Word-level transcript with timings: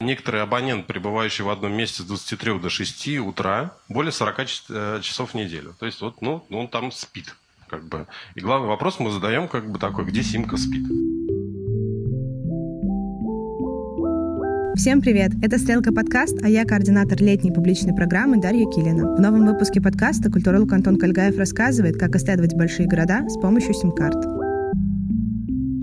Некоторый 0.00 0.42
абонент, 0.42 0.86
пребывающий 0.86 1.42
в 1.42 1.48
одном 1.48 1.72
месте 1.72 2.02
с 2.02 2.06
23 2.06 2.58
до 2.58 2.68
6 2.68 3.18
утра, 3.20 3.72
более 3.88 4.12
40 4.12 4.40
э, 4.68 5.00
часов 5.00 5.30
в 5.30 5.34
неделю. 5.34 5.74
То 5.78 5.86
есть 5.86 6.02
вот, 6.02 6.20
ну, 6.20 6.44
он 6.50 6.68
там 6.68 6.92
спит. 6.92 7.34
Как 7.66 7.82
бы. 7.88 8.06
И 8.34 8.40
главный 8.40 8.68
вопрос 8.68 9.00
мы 9.00 9.10
задаем 9.10 9.48
как 9.48 9.70
бы 9.70 9.78
такой, 9.78 10.04
где 10.04 10.22
Симка 10.22 10.58
спит. 10.58 10.84
Всем 14.76 15.00
привет! 15.00 15.32
Это 15.42 15.58
«Стрелка 15.58 15.90
подкаст», 15.92 16.36
а 16.42 16.48
я 16.48 16.66
координатор 16.66 17.18
летней 17.20 17.50
публичной 17.50 17.94
программы 17.94 18.36
Дарья 18.36 18.70
Килина. 18.70 19.16
В 19.16 19.20
новом 19.20 19.46
выпуске 19.46 19.80
подкаста 19.80 20.30
культуролог 20.30 20.70
Антон 20.74 20.98
Кальгаев 20.98 21.38
рассказывает, 21.38 21.98
как 21.98 22.14
исследовать 22.14 22.54
большие 22.54 22.86
города 22.86 23.26
с 23.26 23.40
помощью 23.40 23.72
сим-карт. 23.72 24.35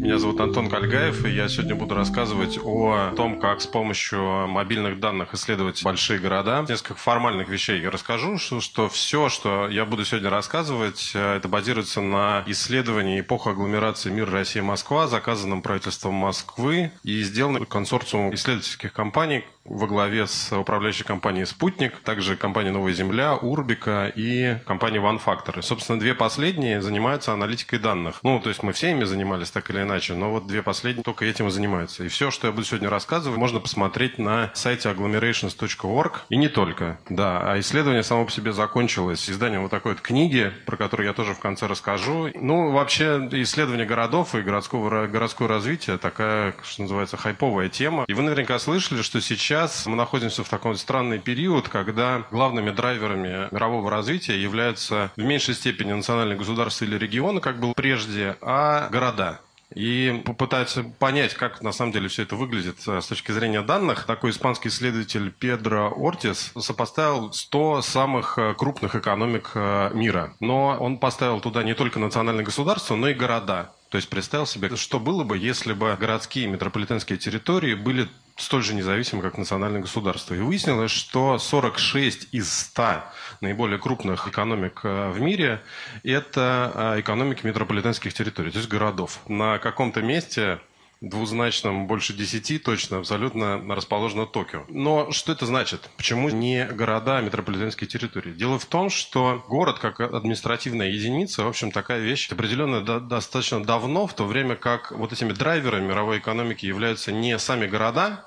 Меня 0.03 0.19
зовут 0.19 0.41
Антон 0.41 0.69
Кальгаев, 0.69 1.23
и 1.23 1.29
я 1.29 1.47
сегодня 1.47 1.75
буду 1.75 1.95
рассказывать 1.95 2.59
о 2.61 3.13
том, 3.15 3.39
как 3.39 3.61
с 3.61 3.67
помощью 3.67 4.49
мобильных 4.49 4.99
данных 4.99 5.33
исследовать 5.33 5.81
большие 5.81 6.19
города. 6.19 6.65
Несколько 6.67 6.95
формальных 6.95 7.47
вещей 7.47 7.81
я 7.81 7.89
расскажу, 7.89 8.37
что, 8.37 8.59
что 8.59 8.89
все, 8.89 9.29
что 9.29 9.69
я 9.69 9.85
буду 9.85 10.03
сегодня 10.03 10.29
рассказывать, 10.29 11.11
э, 11.13 11.37
это 11.37 11.47
базируется 11.47 12.01
на 12.01 12.43
исследовании 12.47 13.21
эпохи 13.21 13.47
агломерации 13.47 14.09
«Мир, 14.09 14.29
Россия, 14.29 14.61
Москва», 14.61 15.07
заказанном 15.07 15.61
правительством 15.61 16.15
Москвы 16.15 16.91
и 17.05 17.23
сделанном 17.23 17.65
консорциумом 17.65 18.35
исследовательских 18.35 18.91
компаний, 18.91 19.45
во 19.63 19.87
главе 19.87 20.27
с 20.27 20.51
управляющей 20.51 21.05
компанией 21.05 21.45
«Спутник», 21.45 21.99
также 21.99 22.35
компанией 22.35 22.73
«Новая 22.73 22.91
Земля», 22.91 23.35
«Урбика» 23.35 24.11
и 24.13 24.57
компанией 24.65 25.01
OneFactor. 25.01 25.59
И, 25.59 25.61
собственно, 25.61 25.97
две 25.97 26.13
последние 26.13 26.81
занимаются 26.81 27.31
аналитикой 27.31 27.79
данных. 27.79 28.19
Ну, 28.23 28.41
то 28.41 28.49
есть 28.49 28.61
мы 28.63 28.73
все 28.73 28.91
ими 28.91 29.05
занимались 29.05 29.51
так 29.51 29.69
или 29.69 29.81
иначе, 29.81 29.92
но 30.15 30.31
вот 30.31 30.47
две 30.47 30.63
последние 30.63 31.03
только 31.03 31.25
этим 31.25 31.47
и 31.47 31.51
занимаются. 31.51 32.03
И 32.03 32.07
все, 32.07 32.31
что 32.31 32.47
я 32.47 32.53
буду 32.53 32.65
сегодня 32.65 32.89
рассказывать, 32.89 33.37
можно 33.37 33.59
посмотреть 33.59 34.17
на 34.17 34.51
сайте 34.53 34.89
agglomerations.org. 34.89 36.21
И 36.29 36.37
не 36.37 36.47
только. 36.47 36.99
Да, 37.09 37.41
а 37.43 37.59
исследование 37.59 38.03
само 38.03 38.25
по 38.25 38.31
себе 38.31 38.53
закончилось 38.53 39.29
изданием 39.29 39.61
вот 39.61 39.71
такой 39.71 39.93
вот 39.93 40.01
книги, 40.01 40.51
про 40.65 40.77
которую 40.77 41.07
я 41.07 41.13
тоже 41.13 41.33
в 41.33 41.39
конце 41.39 41.67
расскажу. 41.67 42.29
Ну, 42.35 42.71
вообще, 42.71 43.27
исследование 43.31 43.85
городов 43.85 44.35
и 44.35 44.41
городского, 44.41 45.07
городское 45.07 45.47
развитие 45.47 45.97
такая, 45.97 46.55
что 46.63 46.83
называется, 46.83 47.17
хайповая 47.17 47.69
тема. 47.69 48.05
И 48.07 48.13
вы 48.13 48.23
наверняка 48.23 48.59
слышали, 48.59 49.01
что 49.01 49.21
сейчас 49.21 49.85
мы 49.85 49.95
находимся 49.95 50.43
в 50.43 50.49
таком 50.49 50.75
странный 50.75 51.19
период, 51.19 51.69
когда 51.69 52.25
главными 52.31 52.71
драйверами 52.71 53.47
мирового 53.51 53.89
развития 53.89 54.41
являются 54.41 55.11
в 55.15 55.21
меньшей 55.21 55.55
степени 55.55 55.93
национальные 55.93 56.37
государства 56.37 56.85
или 56.85 56.97
регионы, 56.97 57.41
как 57.41 57.59
было 57.59 57.73
прежде, 57.73 58.37
а 58.41 58.89
города 58.89 59.39
и 59.75 60.21
попытаться 60.25 60.83
понять, 60.83 61.33
как 61.33 61.61
на 61.61 61.71
самом 61.71 61.91
деле 61.91 62.07
все 62.07 62.23
это 62.23 62.35
выглядит 62.35 62.77
э, 62.87 63.01
с 63.01 63.07
точки 63.07 63.31
зрения 63.31 63.61
данных. 63.61 64.05
Такой 64.05 64.31
испанский 64.31 64.69
исследователь 64.69 65.31
Педро 65.31 65.93
Ортис 65.95 66.51
сопоставил 66.57 67.33
100 67.33 67.81
самых 67.81 68.37
э, 68.37 68.53
крупных 68.53 68.95
экономик 68.95 69.51
э, 69.55 69.91
мира. 69.93 70.33
Но 70.39 70.77
он 70.79 70.97
поставил 70.97 71.39
туда 71.39 71.63
не 71.63 71.73
только 71.73 71.99
национальные 71.99 72.45
государства, 72.45 72.95
но 72.95 73.09
и 73.09 73.13
города. 73.13 73.71
То 73.93 73.97
есть 73.97 74.09
представил 74.09 74.47
себе, 74.47 74.75
что 74.75 74.99
было 74.99 75.23
бы, 75.23 75.37
если 75.37 75.71
бы 75.73 75.95
городские 75.99 76.47
метрополитенские 76.47 77.19
территории 77.19 77.75
были 77.75 78.09
столь 78.37 78.63
же 78.63 78.73
независимы, 78.73 79.21
как 79.21 79.37
национальные 79.37 79.83
государства. 79.83 80.33
И 80.33 80.39
выяснилось, 80.39 80.89
что 80.89 81.37
46 81.37 82.29
из 82.31 82.51
100 82.51 83.03
наиболее 83.41 83.77
крупных 83.77 84.27
экономик 84.27 84.79
э, 84.83 85.11
в 85.11 85.21
мире– 85.21 85.61
это 86.03 86.95
э, 86.95 87.01
экономики 87.01 87.45
метрополитенских 87.45 88.15
территорий, 88.15 88.49
то 88.49 88.57
есть 88.57 88.67
городов. 88.67 89.19
На 89.27 89.59
каком-то 89.59 90.01
месте 90.01 90.59
двузначном, 91.03 91.85
больше 91.85 92.13
десяти 92.13 92.57
точно, 92.57 92.99
абсолютно 92.99 93.57
расположено 93.75 94.25
Токио. 94.25 94.63
Но 94.69 95.11
что 95.11 95.33
это 95.33 95.45
значит? 95.45 95.89
Почему 95.97 96.29
не 96.29 96.65
города, 96.65 97.17
а 97.17 97.21
метрополитенские 97.21 97.89
территории? 97.89 98.31
Дело 98.31 98.57
в 98.57 98.65
том, 98.65 98.89
что 98.89 99.43
город 99.49 99.79
как 99.79 99.99
административная 99.99 100.89
единица, 100.89 101.43
в 101.43 101.47
общем, 101.47 101.71
такая 101.71 101.99
вещь 101.99 102.31
определенно 102.31 102.81
до 102.81 103.01
достаточно 103.01 103.63
давно, 103.63 104.07
в 104.07 104.13
то 104.13 104.25
время 104.25 104.55
как 104.55 104.91
вот 104.91 105.11
этими 105.11 105.33
драйверами 105.33 105.87
мировой 105.87 106.19
экономики 106.19 106.65
являются 106.65 107.11
не 107.11 107.37
сами 107.37 107.67
города, 107.67 108.25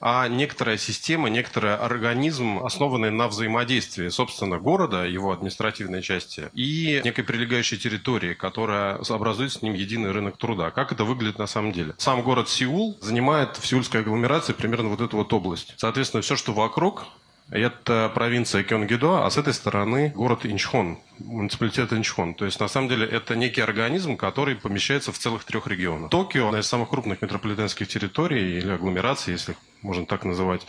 а 0.00 0.28
некоторая 0.28 0.78
система, 0.78 1.28
некоторый 1.28 1.76
организм, 1.76 2.64
основанный 2.64 3.10
на 3.10 3.28
взаимодействии, 3.28 4.08
собственно, 4.08 4.58
города, 4.58 5.04
его 5.04 5.30
административной 5.32 6.00
части, 6.02 6.48
и 6.54 7.00
некой 7.04 7.22
прилегающей 7.22 7.76
территории, 7.76 8.34
которая 8.34 8.98
образует 9.08 9.52
с 9.52 9.62
ним 9.62 9.74
единый 9.74 10.10
рынок 10.10 10.38
труда. 10.38 10.70
Как 10.70 10.92
это 10.92 11.04
выглядит 11.04 11.38
на 11.38 11.46
самом 11.46 11.72
деле? 11.72 11.94
Сам 11.98 12.22
город 12.22 12.48
Сеул 12.48 12.98
занимает 13.02 13.58
в 13.58 13.66
сеульской 13.66 14.00
агломерации 14.00 14.54
примерно 14.54 14.88
вот 14.88 15.00
эту 15.02 15.18
вот 15.18 15.32
область. 15.32 15.74
Соответственно, 15.76 16.22
все, 16.22 16.36
что 16.36 16.52
вокруг, 16.52 17.04
это 17.50 18.10
провинция 18.14 18.62
Кёнгидо, 18.62 19.26
а 19.26 19.30
с 19.30 19.36
этой 19.36 19.52
стороны 19.52 20.12
город 20.14 20.46
Инчхон, 20.46 20.98
муниципалитет 21.18 21.92
Инчхон. 21.92 22.34
То 22.34 22.44
есть, 22.44 22.60
на 22.60 22.68
самом 22.68 22.88
деле, 22.88 23.06
это 23.06 23.36
некий 23.36 23.60
организм, 23.60 24.16
который 24.16 24.54
помещается 24.54 25.12
в 25.12 25.18
целых 25.18 25.44
трех 25.44 25.66
регионах. 25.66 26.10
Токио– 26.10 26.46
одна 26.48 26.60
из 26.60 26.66
самых 26.66 26.88
крупных 26.88 27.20
метрополитенских 27.20 27.88
территорий 27.88 28.58
или 28.58 28.70
агломераций, 28.70 29.32
если 29.32 29.56
можно 29.82 30.06
так 30.06 30.24
называть. 30.24 30.66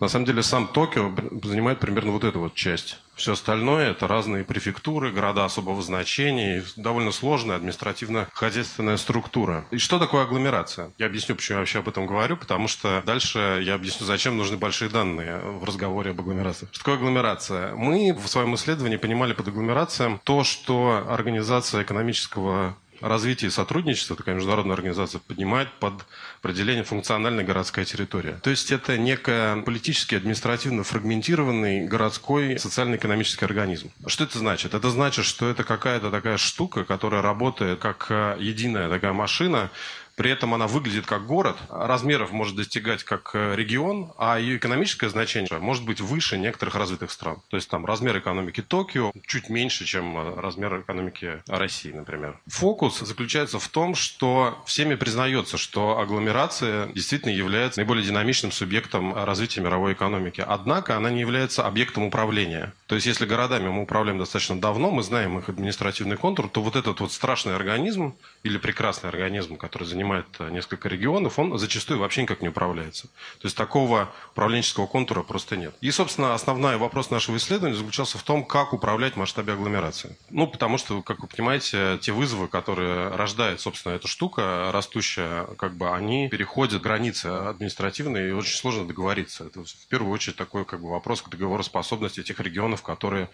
На 0.00 0.08
самом 0.08 0.26
деле, 0.26 0.42
сам 0.42 0.66
Токио 0.68 1.12
занимает 1.42 1.80
примерно 1.80 2.12
вот 2.12 2.24
эту 2.24 2.40
вот 2.40 2.54
часть. 2.54 2.98
Все 3.14 3.34
остальное– 3.34 3.90
это 3.92 4.08
разные 4.08 4.42
префектуры, 4.44 5.12
города 5.12 5.44
особого 5.44 5.80
значения, 5.82 6.64
довольно 6.76 7.12
сложная 7.12 7.56
административно-хозяйственная 7.56 8.96
структура. 8.96 9.64
И 9.70 9.78
что 9.78 10.00
такое 10.00 10.24
агломерация? 10.24 10.90
Я 10.98 11.06
объясню, 11.06 11.36
почему 11.36 11.56
я 11.56 11.60
вообще 11.60 11.78
об 11.78 11.88
этом 11.88 12.06
говорю, 12.06 12.36
потому 12.36 12.66
что 12.66 13.02
дальше 13.06 13.60
я 13.62 13.74
объясню, 13.74 14.04
зачем 14.04 14.36
нужны 14.36 14.56
большие 14.56 14.88
данные 14.88 15.38
в 15.38 15.62
разговоре 15.62 16.10
об 16.10 16.20
агломерации. 16.20 16.66
Что 16.72 16.80
такое 16.80 16.94
агломерация? 16.96 17.74
Мы 17.76 18.12
в 18.12 18.26
своем 18.26 18.54
исследовании 18.56 18.96
понимали 18.96 19.32
под 19.32 19.46
агломерацией 19.46 20.18
то, 20.24 20.42
что 20.42 21.06
организация 21.08 21.82
экономического 21.82 22.76
развития 23.08 23.46
и 23.48 23.50
сотрудничества, 23.50 24.16
такая 24.16 24.34
международная 24.34 24.74
организация, 24.74 25.20
поднимает 25.20 25.68
под 25.78 26.06
определение 26.40 26.84
функциональная 26.84 27.44
городская 27.44 27.84
территория. 27.84 28.40
То 28.42 28.50
есть 28.50 28.72
это 28.72 28.96
некая 28.98 29.62
политически 29.62 30.14
административно 30.14 30.84
фрагментированный 30.84 31.86
городской 31.86 32.58
социально-экономический 32.58 33.44
организм. 33.44 33.90
Что 34.06 34.24
это 34.24 34.38
значит? 34.38 34.74
Это 34.74 34.90
значит, 34.90 35.24
что 35.24 35.48
это 35.48 35.64
какая-то 35.64 36.10
такая 36.10 36.38
штука, 36.38 36.84
которая 36.84 37.22
работает 37.22 37.78
как 37.78 38.06
э, 38.08 38.36
единая 38.40 38.88
такая 38.88 39.12
машина, 39.12 39.70
при 40.16 40.30
этом 40.30 40.54
она 40.54 40.66
выглядит 40.66 41.06
как 41.06 41.26
город, 41.26 41.56
размеров 41.68 42.32
может 42.32 42.56
достигать 42.56 43.04
как 43.04 43.30
э, 43.34 43.54
регион, 43.56 44.12
а 44.16 44.38
ее 44.38 44.56
экономическое 44.56 45.08
значение 45.08 45.58
может 45.58 45.84
быть 45.84 46.00
выше 46.00 46.38
некоторых 46.38 46.76
развитых 46.76 47.10
стран. 47.10 47.38
То 47.48 47.56
есть 47.56 47.68
там 47.68 47.84
размер 47.84 48.18
экономики 48.18 48.62
Токио 48.62 49.12
чуть 49.26 49.48
меньше, 49.48 49.84
чем 49.84 50.16
э, 50.16 50.40
размер 50.40 50.80
экономики 50.80 51.42
России, 51.48 51.90
например. 51.90 52.38
Фокус 52.46 53.00
заключается 53.00 53.58
в 53.58 53.68
том, 53.68 53.94
что 53.94 54.62
всеми 54.66 54.94
признается, 54.94 55.58
что 55.58 55.98
агломерация 55.98 56.86
действительно 56.88 57.32
является 57.32 57.80
наиболее 57.80 58.06
динамичным 58.06 58.52
субъектом 58.52 59.14
развития 59.14 59.60
мировой 59.60 59.94
экономики. 59.94 60.44
Однако 60.46 60.96
она 60.96 61.10
не 61.10 61.20
является 61.20 61.66
объектом 61.66 62.04
управления. 62.04 62.72
То 62.86 62.94
есть 62.94 63.06
если 63.06 63.26
городами 63.26 63.68
мы 63.68 63.82
управляем 63.82 64.18
достаточно 64.18 64.60
давно, 64.60 64.90
мы 64.90 65.02
знаем 65.02 65.38
их 65.38 65.48
административный 65.48 66.16
контур, 66.16 66.48
то 66.48 66.62
вот 66.62 66.76
этот 66.76 67.00
вот 67.00 67.12
страшный 67.12 67.56
организм 67.56 68.14
или 68.42 68.58
прекрасный 68.58 69.08
организм, 69.08 69.56
который 69.56 69.84
занимается 69.84 70.03
занимает 70.04 70.26
э, 70.38 70.50
несколько 70.50 70.88
регионов, 70.88 71.38
он 71.38 71.58
зачастую 71.58 71.98
вообще 71.98 72.22
никак 72.22 72.42
не 72.42 72.48
управляется. 72.48 73.08
То 73.40 73.46
есть 73.46 73.56
такого 73.56 74.12
управленческого 74.32 74.86
контура 74.86 75.22
просто 75.22 75.56
нет. 75.56 75.74
И, 75.80 75.90
собственно, 75.90 76.34
основной 76.34 76.76
вопрос 76.76 77.10
нашего 77.10 77.36
исследования 77.36 77.74
заключался 77.76 78.18
в 78.18 78.22
том, 78.22 78.44
как 78.44 78.72
управлять 78.72 79.14
в 79.14 79.16
масштабе 79.16 79.54
агломерации. 79.54 80.16
Ну, 80.30 80.46
потому 80.46 80.78
что, 80.78 81.02
как 81.02 81.20
вы 81.20 81.28
понимаете, 81.28 81.98
те 82.02 82.12
вызовы, 82.12 82.48
которые 82.48 83.08
рождает, 83.08 83.60
собственно, 83.60 83.94
эта 83.94 84.06
штука 84.08 84.70
растущая, 84.72 85.46
как 85.56 85.74
бы 85.74 85.90
они 85.90 86.28
переходят 86.28 86.82
границы 86.82 87.26
административные, 87.26 88.28
и 88.28 88.32
очень 88.32 88.56
сложно 88.56 88.86
договориться. 88.86 89.44
Это 89.44 89.64
в 89.64 89.86
первую 89.88 90.12
очередь 90.12 90.36
такой 90.36 90.64
как 90.64 90.80
бы, 90.80 90.90
вопрос 90.90 91.22
к 91.22 91.30
договороспособности 91.30 92.22
тех 92.22 92.38
регионов, 92.40 92.82
которые 92.82 93.30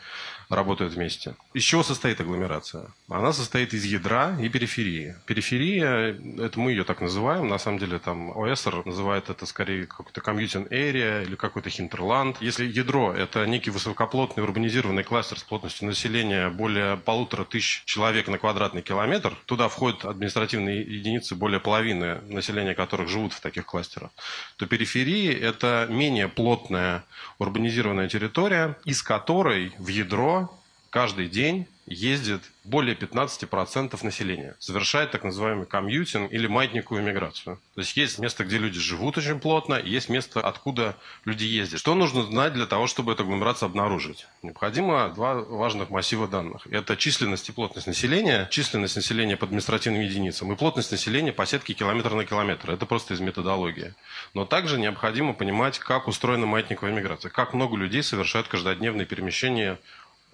работают 0.48 0.92
вместе. 0.92 1.34
Из 1.54 1.62
чего 1.62 1.82
состоит 1.82 2.20
агломерация? 2.20 2.90
Она 3.08 3.32
состоит 3.32 3.74
из 3.74 3.84
ядра 3.84 4.36
и 4.40 4.48
периферии. 4.48 5.16
Периферия– 5.26 6.16
это 6.38 6.59
мы 6.60 6.70
ее 6.72 6.84
так 6.84 7.00
называем. 7.00 7.48
На 7.48 7.58
самом 7.58 7.78
деле 7.78 7.98
там 7.98 8.30
ОСР 8.36 8.82
называет 8.84 9.30
это 9.30 9.46
скорее 9.46 9.86
какой-то 9.86 10.20
commuting 10.20 10.68
area 10.70 11.24
или 11.24 11.34
какой-то 11.34 11.68
hinterland. 11.68 12.36
Если 12.40 12.64
ядро– 12.66 13.12
это 13.14 13.46
некий 13.46 13.70
высокоплотный 13.70 14.44
урбанизированный 14.44 15.02
кластер 15.02 15.38
с 15.38 15.42
плотностью 15.42 15.88
населения 15.88 16.50
более 16.50 16.96
полутора 16.96 17.44
тысяч 17.44 17.82
человек 17.86 18.28
на 18.28 18.38
квадратный 18.38 18.82
километр, 18.82 19.36
туда 19.46 19.68
входят 19.68 20.04
административные 20.04 20.82
единицы 20.82 21.34
более 21.34 21.60
половины 21.60 22.20
населения 22.28 22.74
которых 22.74 23.08
живут 23.08 23.32
в 23.32 23.40
таких 23.40 23.66
кластерах, 23.66 24.10
то 24.56 24.66
периферии– 24.66 25.32
это 25.40 25.86
менее 25.88 26.28
плотная 26.28 27.04
урбанизированная 27.38 28.08
территория, 28.08 28.76
из 28.84 29.02
которой 29.02 29.72
в 29.78 29.88
ядро 29.88 30.54
каждый 30.90 31.28
день 31.28 31.66
ездит 31.90 32.42
более 32.62 32.94
15% 32.94 33.98
населения. 34.04 34.54
Совершает 34.58 35.10
так 35.10 35.24
называемый 35.24 35.66
комьютинг 35.66 36.32
или 36.32 36.46
маятниковую 36.46 37.02
миграцию. 37.02 37.58
То 37.74 37.80
есть 37.80 37.96
есть 37.96 38.18
место, 38.18 38.44
где 38.44 38.58
люди 38.58 38.78
живут 38.78 39.18
очень 39.18 39.40
плотно, 39.40 39.74
есть 39.74 40.08
место, 40.08 40.40
откуда 40.40 40.96
люди 41.24 41.44
ездят. 41.44 41.80
Что 41.80 41.94
нужно 41.94 42.22
знать 42.22 42.52
для 42.52 42.66
того, 42.66 42.86
чтобы 42.86 43.12
эту 43.12 43.24
агломерацию 43.24 43.66
обнаружить? 43.66 44.26
Необходимо 44.42 45.08
два 45.08 45.34
важных 45.34 45.90
массива 45.90 46.28
данных. 46.28 46.66
Это 46.70 46.96
численность 46.96 47.48
и 47.48 47.52
плотность 47.52 47.88
населения, 47.88 48.46
численность 48.50 48.96
населения 48.96 49.36
по 49.36 49.46
административным 49.46 50.02
единицам 50.02 50.52
и 50.52 50.56
плотность 50.56 50.92
населения 50.92 51.32
по 51.32 51.44
сетке 51.44 51.74
километр 51.74 52.14
на 52.14 52.24
километр. 52.24 52.70
Это 52.70 52.86
просто 52.86 53.14
из 53.14 53.20
методологии. 53.20 53.94
Но 54.32 54.44
также 54.44 54.78
необходимо 54.78 55.32
понимать, 55.32 55.80
как 55.80 56.06
устроена 56.06 56.46
маятниковая 56.46 56.94
миграция, 56.94 57.30
как 57.30 57.52
много 57.52 57.76
людей 57.76 58.04
совершают 58.04 58.46
каждодневные 58.46 59.06
перемещения 59.06 59.78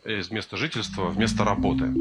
из 0.06 0.30
места 0.30 0.56
жительства 0.56 1.06
в 1.06 1.18
место 1.18 1.44
работы. 1.44 1.92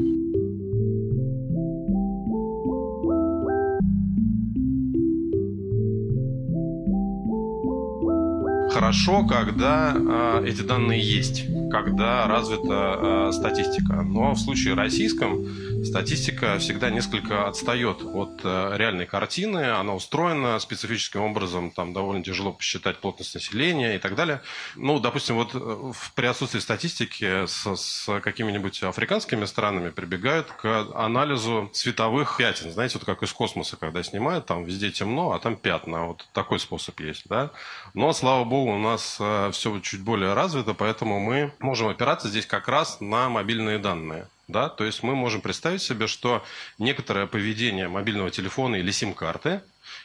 Хорошо, 8.70 9.26
когда 9.26 9.94
э, 9.96 10.44
эти 10.46 10.62
данные 10.62 11.00
есть, 11.00 11.46
когда 11.70 12.26
развита 12.26 13.28
э, 13.28 13.32
статистика. 13.32 14.02
Но 14.02 14.34
в 14.34 14.38
случае 14.38 14.74
российском 14.74 15.46
статистика 15.84 16.58
всегда 16.58 16.90
несколько 16.90 17.46
отстает 17.48 18.02
от 18.02 18.40
э, 18.44 18.76
реальной 18.76 19.06
картины. 19.06 19.70
Она 19.70 19.94
устроена 19.94 20.58
специфическим 20.58 21.22
образом, 21.22 21.70
там 21.70 21.92
довольно 21.92 22.22
тяжело 22.22 22.52
посчитать 22.52 22.98
плотность 22.98 23.34
населения 23.34 23.96
и 23.96 23.98
так 23.98 24.14
далее. 24.14 24.40
Ну, 24.74 24.98
допустим, 25.00 25.36
вот 25.36 25.50
э, 25.54 25.92
при 26.14 26.26
отсутствии 26.26 26.60
статистики 26.60 27.46
с, 27.46 27.76
с 27.76 28.20
какими-нибудь 28.20 28.82
африканскими 28.82 29.44
странами 29.44 29.90
прибегают 29.90 30.48
к 30.48 30.86
анализу 30.94 31.70
цветовых 31.72 32.36
пятен. 32.36 32.70
Знаете, 32.70 32.98
вот 32.98 33.04
как 33.04 33.22
из 33.22 33.32
космоса, 33.32 33.76
когда 33.76 34.02
снимают, 34.02 34.46
там 34.46 34.64
везде 34.64 34.90
темно, 34.90 35.32
а 35.32 35.38
там 35.38 35.56
пятна. 35.56 36.06
Вот 36.06 36.26
такой 36.32 36.58
способ 36.60 36.98
есть, 37.00 37.24
да. 37.28 37.50
Но, 37.94 38.12
слава 38.12 38.44
богу, 38.44 38.72
у 38.72 38.78
нас 38.78 39.16
э, 39.20 39.50
все 39.52 39.78
чуть 39.80 40.02
более 40.02 40.34
развито, 40.34 40.74
поэтому 40.74 41.20
мы 41.20 41.52
можем 41.58 41.88
опираться 41.88 42.28
здесь 42.28 42.46
как 42.46 42.68
раз 42.68 43.00
на 43.00 43.28
мобильные 43.28 43.78
данные. 43.78 44.28
Да? 44.48 44.68
То 44.68 44.84
есть 44.84 45.02
мы 45.02 45.14
можем 45.14 45.40
представить 45.40 45.82
себе, 45.82 46.06
что 46.06 46.44
некоторое 46.78 47.26
поведение 47.26 47.88
мобильного 47.88 48.30
телефона 48.30 48.76
или 48.76 48.90
сим-карты, 48.90 49.60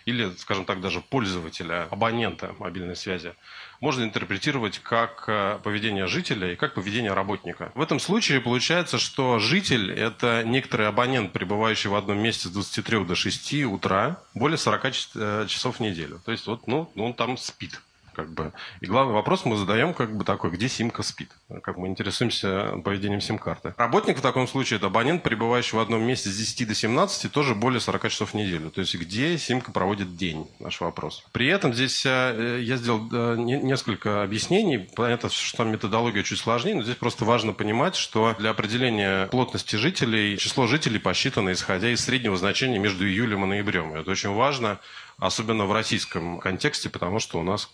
или, 0.06 0.32
скажем 0.38 0.66
так, 0.66 0.82
даже 0.82 1.02
пользователя, 1.02 1.88
абонента 1.92 2.56
мобильной 2.58 2.96
связи, 2.96 3.34
можно 3.80 4.04
интерпретировать 4.04 4.80
как 4.80 5.26
э, 5.28 5.60
поведение 5.64 6.08
жителя 6.08 6.54
и 6.54 6.56
как 6.56 6.74
поведение 6.74 7.14
работника. 7.14 7.72
В 7.76 7.82
этом 7.82 8.00
случае 8.00 8.42
получается, 8.42 8.98
что 8.98 9.40
житель– 9.40 9.92
это 9.92 10.44
некоторый 10.44 10.88
абонент, 10.88 11.34
пребывающий 11.34 11.90
в 11.90 11.96
одном 11.96 12.20
месте 12.20 12.48
с 12.48 12.52
23 12.52 13.06
до 13.06 13.16
6 13.16 13.54
утра, 13.66 14.22
более 14.34 14.58
40 14.58 14.86
э, 14.86 15.46
часов 15.48 15.78
в 15.78 15.80
неделю. 15.80 16.20
То 16.26 16.32
есть 16.32 16.48
вот, 16.48 16.68
ну, 16.68 16.92
он 16.96 17.14
там 17.14 17.38
спит 17.38 17.82
как 18.14 18.32
бы. 18.32 18.52
И 18.82 18.86
главный 18.86 19.14
вопрос 19.14 19.46
мы 19.46 19.58
задаем, 19.58 19.94
как 19.94 20.16
бы 20.16 20.24
такой, 20.26 20.52
где 20.52 20.68
симка 20.70 21.04
спит. 21.04 21.32
Как 21.64 21.78
мы 21.78 21.88
интересуемся 21.88 22.78
поведением 22.84 23.22
сим-карты. 23.22 23.74
Работник 23.78 24.18
в 24.18 24.22
таком 24.22 24.48
случае 24.48 24.78
это 24.78 24.88
абонент, 24.88 25.24
пребывающий 25.24 25.78
в 25.78 25.82
одном 25.82 26.04
месте 26.04 26.30
с 26.30 26.38
10 26.38 26.68
до 26.68 26.76
17, 26.76 27.32
тоже 27.32 27.56
более 27.56 27.80
40 27.80 28.10
часов 28.10 28.32
в 28.32 28.34
неделю. 28.34 28.70
То 28.70 28.82
есть 28.82 28.96
где 28.96 29.38
симка 29.38 29.72
проводит 29.72 30.16
день, 30.16 30.48
наш 30.60 30.82
вопрос. 30.82 31.24
При 31.32 31.48
этом 31.48 31.74
здесь 31.74 32.06
э, 32.06 32.60
я 32.62 32.78
сделал 32.78 33.08
э, 33.12 33.36
несколько 33.38 34.24
объяснений. 34.24 34.90
Понятно, 34.96 35.30
что 35.30 35.58
там 35.58 35.72
методология 35.72 36.24
чуть 36.24 36.40
сложнее, 36.40 36.76
но 36.76 36.84
здесь 36.84 36.96
просто 36.96 37.26
важно 37.26 37.54
понимать, 37.54 37.96
что 37.96 38.36
для 38.38 38.50
определения 38.50 39.28
плотности 39.28 39.76
жителей 39.76 40.38
число 40.38 40.68
жителей 40.68 41.00
посчитано 41.00 41.52
исходя 41.52 41.90
из 41.90 42.04
среднего 42.04 42.36
значения 42.38 42.80
между 42.80 43.08
июлем 43.08 43.44
и 43.46 43.48
ноябрем. 43.48 43.94
Это 43.94 44.12
очень 44.12 44.34
важно, 44.34 44.80
особенно 45.18 45.66
в 45.66 45.74
российском 45.74 46.40
контексте, 46.40 46.90
потому 46.90 47.20
что 47.20 47.40
у 47.40 47.44
нас 47.44 47.70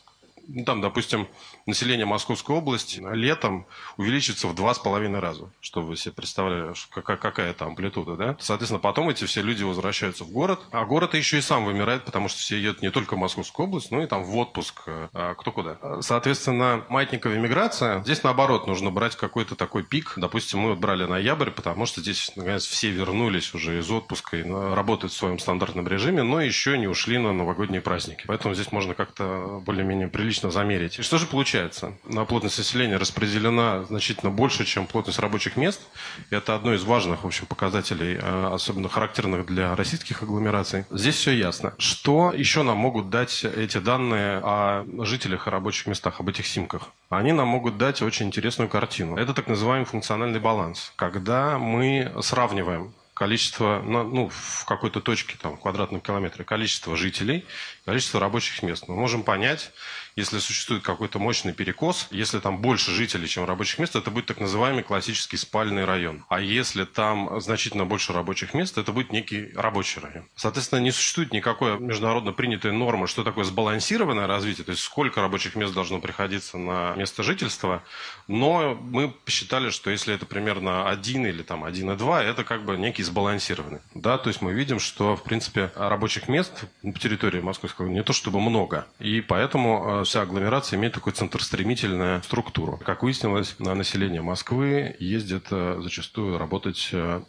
ну, 0.47 0.63
там, 0.63 0.81
допустим, 0.81 1.27
население 1.65 2.05
Московской 2.05 2.55
области 2.55 3.01
летом 3.13 3.67
увеличится 3.97 4.47
в 4.47 4.55
два 4.55 4.73
с 4.73 4.79
половиной 4.79 5.19
раза, 5.19 5.51
чтобы 5.59 5.87
вы 5.87 5.97
себе 5.97 6.13
представляли, 6.13 6.73
какая, 6.89 7.17
какая 7.17 7.53
там 7.53 7.69
амплитуда, 7.69 8.15
да? 8.15 8.37
Соответственно, 8.39 8.79
потом 8.79 9.09
эти 9.09 9.25
все 9.25 9.41
люди 9.41 9.63
возвращаются 9.63 10.23
в 10.23 10.31
город, 10.31 10.59
а 10.71 10.85
город 10.85 11.13
еще 11.13 11.39
и 11.39 11.41
сам 11.41 11.65
вымирает, 11.65 12.05
потому 12.05 12.29
что 12.29 12.39
все 12.39 12.57
едут 12.57 12.81
не 12.81 12.91
только 12.91 13.15
в 13.15 13.19
Московскую 13.19 13.67
область, 13.67 13.91
но 13.91 14.01
и 14.01 14.07
там 14.07 14.23
в 14.23 14.35
отпуск, 14.37 14.83
а 14.87 15.35
кто 15.35 15.51
куда. 15.51 15.77
Соответственно, 16.01 16.85
маятниковая 16.89 17.39
миграция, 17.39 18.01
здесь 18.03 18.23
наоборот 18.23 18.67
нужно 18.67 18.89
брать 18.89 19.15
какой-то 19.15 19.55
такой 19.55 19.83
пик. 19.83 20.13
Допустим, 20.15 20.59
мы 20.59 20.69
вот 20.69 20.79
брали 20.79 21.05
ноябрь, 21.05 21.51
потому 21.51 21.85
что 21.85 22.01
здесь, 22.01 22.31
наконец, 22.35 22.65
все 22.65 22.89
вернулись 22.89 23.53
уже 23.53 23.79
из 23.79 23.89
отпуска 23.91 24.37
и 24.37 24.43
работают 24.43 25.13
в 25.13 25.17
своем 25.17 25.39
стандартном 25.39 25.87
режиме, 25.87 26.23
но 26.23 26.41
еще 26.41 26.77
не 26.77 26.87
ушли 26.87 27.17
на 27.17 27.33
новогодние 27.33 27.81
праздники. 27.81 28.23
Поэтому 28.27 28.53
здесь 28.53 28.71
можно 28.71 28.93
как-то 28.93 29.61
более-менее 29.65 30.07
прилично 30.07 30.36
замерить. 30.41 30.99
И 30.99 31.01
что 31.01 31.17
же 31.17 31.25
получается? 31.25 31.93
На 32.05 32.25
плотность 32.25 32.57
населения 32.57 32.97
распределена 32.97 33.83
значительно 33.83 34.31
больше, 34.31 34.65
чем 34.65 34.87
плотность 34.87 35.19
рабочих 35.19 35.57
мест. 35.57 35.81
Это 36.29 36.55
одно 36.55 36.73
из 36.73 36.83
важных, 36.83 37.23
в 37.23 37.27
общем, 37.27 37.45
показателей, 37.45 38.17
э, 38.21 38.49
особенно 38.53 38.89
характерных 38.89 39.45
для 39.45 39.75
российских 39.75 40.23
агломераций. 40.23 40.85
Здесь 40.91 41.15
все 41.15 41.31
ясно. 41.31 41.73
Что 41.77 42.31
еще 42.31 42.63
нам 42.63 42.77
могут 42.77 43.09
дать 43.09 43.43
эти 43.43 43.79
данные 43.79 44.39
о 44.43 44.85
жителях 45.03 45.47
и 45.47 45.49
рабочих 45.49 45.87
местах, 45.87 46.19
об 46.19 46.29
этих 46.29 46.47
симках? 46.47 46.89
Они 47.09 47.31
нам 47.31 47.47
могут 47.47 47.77
дать 47.77 48.01
очень 48.01 48.27
интересную 48.27 48.69
картину. 48.69 49.17
Это 49.17 49.33
так 49.33 49.47
называемый 49.47 49.85
функциональный 49.85 50.39
баланс, 50.39 50.93
когда 50.95 51.57
мы 51.57 52.13
сравниваем 52.21 52.93
количество, 53.17 53.81
ну, 53.83 54.29
в 54.29 54.63
какой-то 54.65 55.01
точке, 55.01 55.37
там, 55.41 55.57
в 55.57 55.59
квадратном 55.59 56.01
километре, 56.01 56.45
количество 56.45 56.95
жителей, 56.95 57.45
количество 57.87 58.19
рабочих 58.19 58.63
мест. 58.63 58.83
Мы 58.89 58.97
можем 58.97 59.23
понять, 59.23 59.71
если 60.17 60.39
существует 60.39 60.83
какой-то 60.83 61.19
мощный 61.19 61.53
перекос, 61.53 62.07
если 62.11 62.39
там 62.39 62.57
больше 62.57 62.91
жителей, 62.91 63.29
чем 63.29 63.45
рабочих 63.45 63.79
мест, 63.79 63.95
это 63.95 64.11
будет 64.11 64.25
так 64.25 64.41
называемый 64.41 64.83
классический 64.83 65.37
спальный 65.37 65.85
район. 65.85 66.25
А 66.27 66.41
если 66.41 66.83
там 66.83 67.39
значительно 67.39 67.85
больше 67.85 68.11
рабочих 68.11 68.53
мест, 68.53 68.77
это 68.77 68.91
будет 68.91 69.13
некий 69.13 69.53
рабочий 69.55 70.01
район. 70.01 70.25
Соответственно, 70.35 70.81
не 70.81 70.91
существует 70.91 71.31
никакой 71.31 71.79
международно 71.79 72.33
принятой 72.33 72.73
нормы, 72.73 73.07
что 73.07 73.23
такое 73.23 73.45
сбалансированное 73.45 74.27
развитие, 74.27 74.65
то 74.65 74.71
есть 74.71 74.83
сколько 74.83 75.21
рабочих 75.21 75.55
мест 75.55 75.73
должно 75.73 75.99
приходиться 75.99 76.57
на 76.57 76.93
место 76.95 77.23
жительства. 77.23 77.83
Но 78.27 78.75
мы 78.75 79.07
посчитали, 79.09 79.69
что 79.69 79.91
если 79.91 80.13
это 80.13 80.25
примерно 80.25 80.89
1 80.89 81.25
или 81.25 81.41
там 81.41 81.63
1,2, 81.63 82.21
это 82.21 82.43
как 82.43 82.65
бы 82.65 82.75
некий 82.75 83.03
сбалансированный. 83.03 83.79
Да, 83.93 84.17
то 84.17 84.27
есть 84.27 84.41
мы 84.41 84.51
видим, 84.51 84.81
что, 84.81 85.15
в 85.15 85.23
принципе, 85.23 85.71
рабочих 85.75 86.27
мест 86.27 86.65
по 86.81 86.99
территории 86.99 87.39
Московского 87.39 87.76
не 87.79 88.03
то 88.03 88.13
чтобы 88.13 88.39
много. 88.39 88.87
И 88.99 89.21
поэтому 89.21 90.01
э, 90.01 90.03
вся 90.03 90.21
агломерация 90.21 90.77
имеет 90.77 90.93
такую 90.93 91.13
центростремительную 91.13 92.23
структуру. 92.23 92.79
Как 92.83 93.03
выяснилось, 93.03 93.55
на 93.59 93.75
население 93.75 94.21
Москвы 94.21 94.95
ездит 94.99 95.47
э, 95.51 95.79
зачастую 95.81 96.37
работать 96.37 96.89
э, 96.91 97.21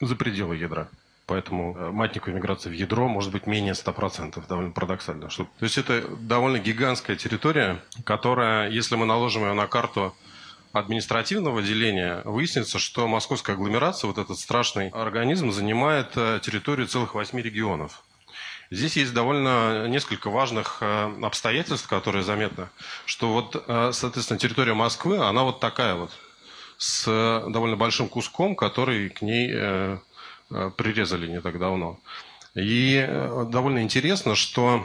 за 0.00 0.16
пределы 0.16 0.56
ядра. 0.56 0.88
Поэтому 1.26 1.92
матниковая 1.92 2.36
миграция 2.36 2.70
в 2.70 2.74
ядро 2.74 3.08
может 3.08 3.32
быть 3.32 3.46
менее 3.46 3.72
100%, 3.72 4.46
довольно 4.46 4.72
парадоксально. 4.72 5.30
Что... 5.30 5.44
То 5.58 5.64
есть 5.64 5.78
это 5.78 6.06
довольно 6.18 6.58
гигантская 6.58 7.16
территория, 7.16 7.80
которая, 8.04 8.68
если 8.68 8.96
мы 8.96 9.06
наложим 9.06 9.44
ее 9.44 9.54
на 9.54 9.66
карту 9.66 10.14
административного 10.72 11.62
деления, 11.62 12.20
выяснится, 12.26 12.78
что 12.78 13.08
московская 13.08 13.54
агломерация, 13.54 14.08
вот 14.08 14.18
этот 14.18 14.38
страшный 14.38 14.90
организм, 14.90 15.50
занимает 15.50 16.10
территорию 16.12 16.88
целых 16.88 17.14
восьми 17.14 17.40
регионов. 17.40 18.04
Здесь 18.70 18.96
есть 18.96 19.12
довольно 19.14 19.86
несколько 19.88 20.30
важных 20.30 20.78
э, 20.80 21.12
обстоятельств, 21.22 21.88
которые 21.88 22.22
заметны, 22.22 22.68
что 23.06 23.32
вот, 23.32 23.62
э, 23.66 23.90
соответственно, 23.92 24.38
территория 24.38 24.74
Москвы, 24.74 25.18
она 25.18 25.42
вот 25.42 25.60
такая 25.60 25.94
вот, 25.94 26.10
с 26.78 27.04
довольно 27.48 27.76
большим 27.76 28.08
куском, 28.08 28.56
который 28.56 29.10
к 29.10 29.22
ней 29.22 29.50
э, 29.52 29.98
прирезали 30.76 31.26
не 31.26 31.40
так 31.40 31.58
давно. 31.58 31.98
И 32.54 33.04
довольно 33.50 33.82
интересно, 33.82 34.34
что 34.34 34.84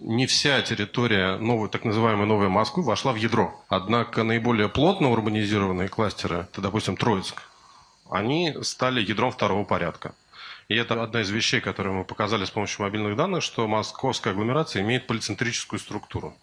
не 0.00 0.26
вся 0.26 0.60
территория 0.62 1.36
новой, 1.36 1.68
так 1.68 1.84
называемой 1.84 2.26
Новой 2.26 2.48
Москвы 2.48 2.82
вошла 2.82 3.12
в 3.12 3.16
ядро. 3.16 3.54
Однако 3.68 4.22
наиболее 4.22 4.68
плотно 4.68 5.10
урбанизированные 5.10 5.88
кластеры, 5.88 6.46
это, 6.50 6.60
допустим, 6.60 6.96
Троицк, 6.96 7.42
они 8.10 8.54
стали 8.62 9.00
ядром 9.00 9.32
второго 9.32 9.64
порядка. 9.64 10.14
И 10.68 10.76
это 10.76 11.02
одна 11.02 11.20
из 11.20 11.30
вещей, 11.30 11.60
которые 11.60 11.92
мы 11.92 12.04
показали 12.04 12.44
с 12.44 12.50
помощью 12.50 12.82
мобильных 12.82 13.16
данных, 13.16 13.42
что 13.42 13.68
московская 13.68 14.30
агломерация 14.30 14.82
имеет 14.82 15.06
полицентрическую 15.06 15.78
структуру. 15.78 16.34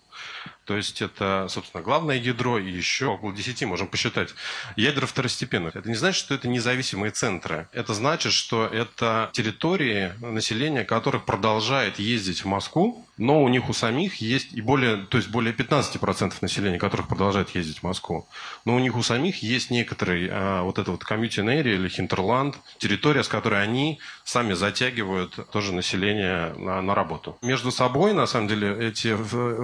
То 0.65 0.77
есть 0.77 1.01
это, 1.01 1.47
собственно, 1.49 1.83
главное 1.83 2.17
ядро 2.17 2.57
и 2.57 2.71
еще 2.71 3.07
около 3.07 3.33
10 3.33 3.63
можем 3.63 3.87
посчитать 3.87 4.29
ядер 4.75 5.05
второстепенных. 5.05 5.75
Это 5.75 5.89
не 5.89 5.95
значит, 5.95 6.19
что 6.19 6.35
это 6.35 6.47
независимые 6.47 7.11
центры. 7.11 7.67
Это 7.73 7.93
значит, 7.93 8.31
что 8.31 8.67
это 8.67 9.29
территории 9.33 10.13
населения, 10.21 10.85
которых 10.85 11.25
продолжает 11.25 11.99
ездить 11.99 12.41
в 12.41 12.45
Москву 12.45 13.05
но 13.21 13.43
у 13.43 13.47
них 13.49 13.69
у 13.69 13.73
самих 13.73 14.15
есть 14.15 14.51
и 14.51 14.61
более, 14.61 14.97
то 14.97 15.17
есть 15.17 15.29
более 15.29 15.53
15% 15.53 16.33
населения, 16.41 16.79
которых 16.79 17.07
продолжает 17.07 17.51
ездить 17.51 17.79
в 17.79 17.83
Москву. 17.83 18.27
Но 18.65 18.75
у 18.75 18.79
них 18.79 18.95
у 18.95 19.03
самих 19.03 19.43
есть 19.43 19.69
некоторый 19.69 20.27
а, 20.31 20.63
вот 20.63 20.79
это 20.79 20.89
вот 20.89 21.03
комьютин 21.03 21.47
или 21.51 21.87
хинтерланд, 21.87 22.55
территория, 22.79 23.23
с 23.23 23.27
которой 23.27 23.61
они 23.61 23.99
сами 24.23 24.53
затягивают 24.53 25.37
тоже 25.51 25.71
население 25.71 26.53
на, 26.55 26.81
на 26.81 26.95
работу. 26.95 27.37
Между 27.43 27.69
собой, 27.69 28.13
на 28.13 28.25
самом 28.25 28.47
деле, 28.47 28.75
эти 28.79 29.15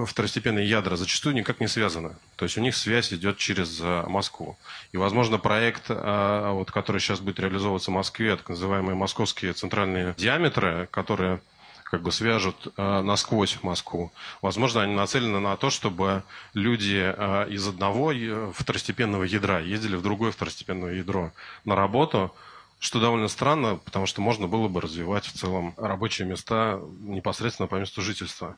второстепенные 0.05 0.46
ядра 0.49 0.95
зачастую 0.95 1.35
никак 1.35 1.59
не 1.59 1.67
связаны. 1.67 2.15
То 2.35 2.45
есть 2.45 2.57
у 2.57 2.61
них 2.61 2.75
связь 2.75 3.13
идет 3.13 3.37
через 3.37 3.79
а, 3.81 4.07
Москву. 4.07 4.57
И, 4.91 4.97
возможно, 4.97 5.37
проект, 5.37 5.85
а, 5.89 6.53
вот, 6.53 6.71
который 6.71 6.99
сейчас 6.99 7.19
будет 7.19 7.39
реализовываться 7.39 7.91
в 7.91 7.93
Москве, 7.93 8.35
так 8.35 8.49
называемые 8.49 8.95
московские 8.95 9.53
центральные 9.53 10.15
диаметры, 10.17 10.87
которые 10.91 11.41
как 11.89 12.01
бы 12.01 12.11
свяжут 12.11 12.67
э, 12.75 13.01
насквозь 13.01 13.59
Москву. 13.63 14.11
Возможно, 14.41 14.81
они 14.81 14.93
нацелены 14.93 15.39
на 15.39 15.55
то, 15.55 15.69
чтобы 15.69 16.23
люди 16.53 17.13
э, 17.15 17.49
из 17.49 17.65
одного 17.65 18.11
э, 18.11 18.51
второстепенного 18.53 19.23
ядра 19.23 19.61
ездили 19.61 19.95
в 19.95 20.01
другое 20.01 20.31
второстепенное 20.31 20.95
ядро 20.95 21.31
на 21.63 21.75
работу, 21.75 22.35
что 22.79 22.99
довольно 22.99 23.29
странно, 23.29 23.77
потому 23.77 24.05
что 24.05 24.21
можно 24.21 24.47
было 24.47 24.67
бы 24.67 24.81
развивать 24.81 25.25
в 25.25 25.31
целом 25.31 25.73
рабочие 25.77 26.27
места 26.27 26.81
непосредственно 26.99 27.67
по 27.67 27.75
месту 27.75 28.01
жительства 28.01 28.57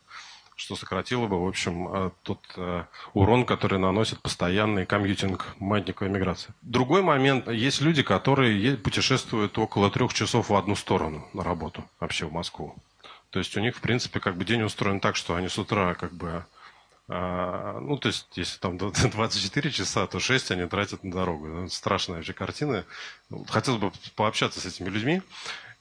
что 0.59 0.75
сократило 0.75 1.27
бы, 1.27 1.41
в 1.41 1.47
общем, 1.47 1.87
э, 1.87 2.11
тот 2.23 2.39
э, 2.57 2.83
урон, 3.13 3.45
который 3.45 3.79
наносит 3.79 4.21
постоянный 4.21 4.85
комьютинг 4.85 5.55
маятниковой 5.57 6.11
миграции. 6.11 6.53
Другой 6.61 7.01
момент. 7.01 7.47
Есть 7.47 7.79
люди, 7.79 8.03
которые 8.03 8.75
путешествуют 8.75 9.57
около 9.57 9.89
трех 9.89 10.13
часов 10.13 10.49
в 10.49 10.55
одну 10.55 10.75
сторону 10.75 11.25
на 11.33 11.45
работу, 11.45 11.85
вообще 12.01 12.25
в 12.25 12.33
Москву. 12.33 12.75
То 13.29 13.39
есть 13.39 13.55
у 13.55 13.61
них, 13.61 13.77
в 13.77 13.81
принципе, 13.81 14.19
как 14.19 14.35
бы 14.35 14.43
день 14.43 14.61
устроен 14.63 14.99
так, 14.99 15.15
что 15.15 15.35
они 15.35 15.47
с 15.47 15.57
утра 15.57 15.93
как 15.93 16.13
бы 16.13 16.45
а, 17.07 17.79
ну, 17.79 17.97
то 17.97 18.09
есть, 18.09 18.27
если 18.35 18.59
там 18.59 18.77
24 18.77 19.71
часа, 19.71 20.05
то 20.07 20.19
6 20.19 20.51
они 20.51 20.67
тратят 20.67 21.03
на 21.05 21.11
дорогу. 21.11 21.47
Ну, 21.47 21.69
страшная 21.69 22.17
вообще 22.17 22.33
картина. 22.33 22.85
Хотелось 23.47 23.81
бы 23.81 23.91
пообщаться 24.15 24.59
с 24.59 24.65
этими 24.65 24.89
людьми. 24.89 25.21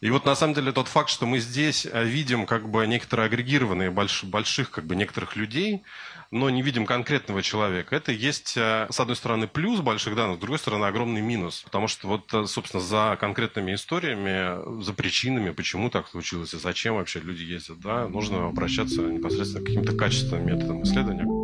И 0.00 0.10
вот 0.10 0.24
на 0.24 0.36
самом 0.36 0.54
деле 0.54 0.70
тот 0.70 0.86
факт, 0.86 1.10
что 1.10 1.26
мы 1.26 1.40
здесь 1.40 1.84
э, 1.84 2.04
видим 2.04 2.46
как 2.46 2.70
бы 2.70 2.86
некоторые 2.86 3.26
агрегированные 3.26 3.90
больш, 3.90 4.22
больших 4.22 4.70
как 4.70 4.86
бы 4.86 4.94
некоторых 4.94 5.34
людей, 5.34 5.82
но 6.30 6.50
не 6.50 6.62
видим 6.62 6.86
конкретного 6.86 7.42
человека, 7.42 7.96
это 7.96 8.12
есть, 8.12 8.56
э, 8.56 8.86
с 8.90 9.00
одной 9.00 9.16
стороны, 9.16 9.48
плюс 9.48 9.80
больших 9.80 10.14
данных, 10.14 10.36
с 10.36 10.40
другой 10.40 10.60
стороны, 10.60 10.84
огромный 10.84 11.20
минус. 11.20 11.62
Потому 11.62 11.88
что 11.88 12.06
вот, 12.06 12.32
э, 12.32 12.46
собственно, 12.46 12.80
за 12.80 13.16
конкретными 13.18 13.74
историями, 13.74 14.82
за 14.82 14.92
причинами, 14.92 15.50
почему 15.50 15.90
так 15.90 16.06
случилось 16.06 16.54
и 16.54 16.58
зачем 16.58 16.94
вообще 16.94 17.18
люди 17.18 17.42
ездят, 17.42 17.80
да, 17.80 18.06
нужно 18.06 18.46
обращаться 18.46 19.02
непосредственно 19.02 19.64
к 19.64 19.66
каким-то 19.66 19.96
качественным 19.96 20.46
методам 20.46 20.84
исследования. 20.84 21.37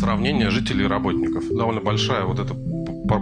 Сравнение 0.00 0.50
жителей 0.50 0.84
и 0.84 0.88
работников. 0.88 1.44
Довольно 1.48 1.80
большая 1.80 2.24
вот 2.24 2.38
эта 2.38 2.54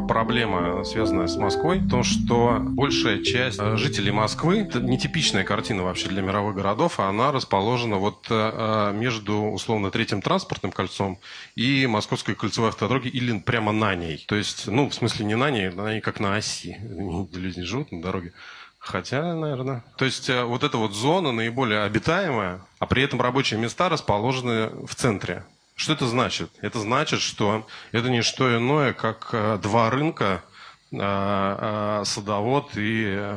проблема, 0.07 0.85
связанная 0.85 1.27
с 1.27 1.37
Москвой, 1.37 1.81
то, 1.89 2.03
что 2.03 2.59
большая 2.61 3.23
часть 3.23 3.59
э, 3.59 3.77
жителей 3.77 4.13
Москвы, 4.13 4.59
это 4.61 4.81
нетипичная 4.81 5.45
картина 5.45 5.83
вообще 5.83 6.09
для 6.09 6.23
мировых 6.23 6.55
городов, 6.55 7.01
а 7.01 7.09
она 7.09 7.33
расположена 7.33 7.97
вот 7.97 8.27
э, 8.29 8.93
между, 8.95 9.35
условно, 9.45 9.91
третьим 9.91 10.21
транспортным 10.21 10.73
кольцом 10.73 11.19
и 11.57 11.87
Московской 11.87 12.35
кольцевой 12.35 12.69
автодороги 12.69 13.09
или 13.09 13.39
прямо 13.39 13.73
на 13.73 13.95
ней. 13.95 14.25
То 14.29 14.37
есть, 14.37 14.67
ну, 14.67 14.91
в 14.91 14.95
смысле 14.95 15.25
не 15.25 15.37
на 15.37 15.51
ней, 15.51 15.71
на 15.71 15.93
ней 15.93 16.01
как 16.01 16.21
на 16.21 16.37
оси. 16.37 16.77
Люди 16.83 17.61
не 17.61 17.65
живут 17.65 17.91
на 17.91 18.03
дороге. 18.03 18.35
Хотя, 18.79 19.35
наверное. 19.35 19.85
То 19.97 20.05
есть 20.05 20.29
э, 20.29 20.45
вот 20.45 20.63
эта 20.63 20.77
вот 20.77 20.95
зона 20.95 21.33
наиболее 21.33 21.83
обитаемая, 21.83 22.61
а 22.79 22.87
при 22.87 23.03
этом 23.03 23.21
рабочие 23.21 23.59
места 23.59 23.89
расположены 23.89 24.69
в 24.87 24.95
центре. 24.95 25.45
Что 25.79 25.93
это 25.93 26.09
значит? 26.09 26.51
Это 26.61 26.81
значит, 26.81 27.21
что 27.21 27.65
это 27.93 28.11
не 28.11 28.23
что 28.23 28.55
иное, 28.59 28.93
как 28.93 29.29
э, 29.31 29.59
два 29.63 29.91
рынка, 29.91 30.43
э, 30.91 30.97
э, 31.01 32.03
садовод 32.05 32.73
и 32.75 33.37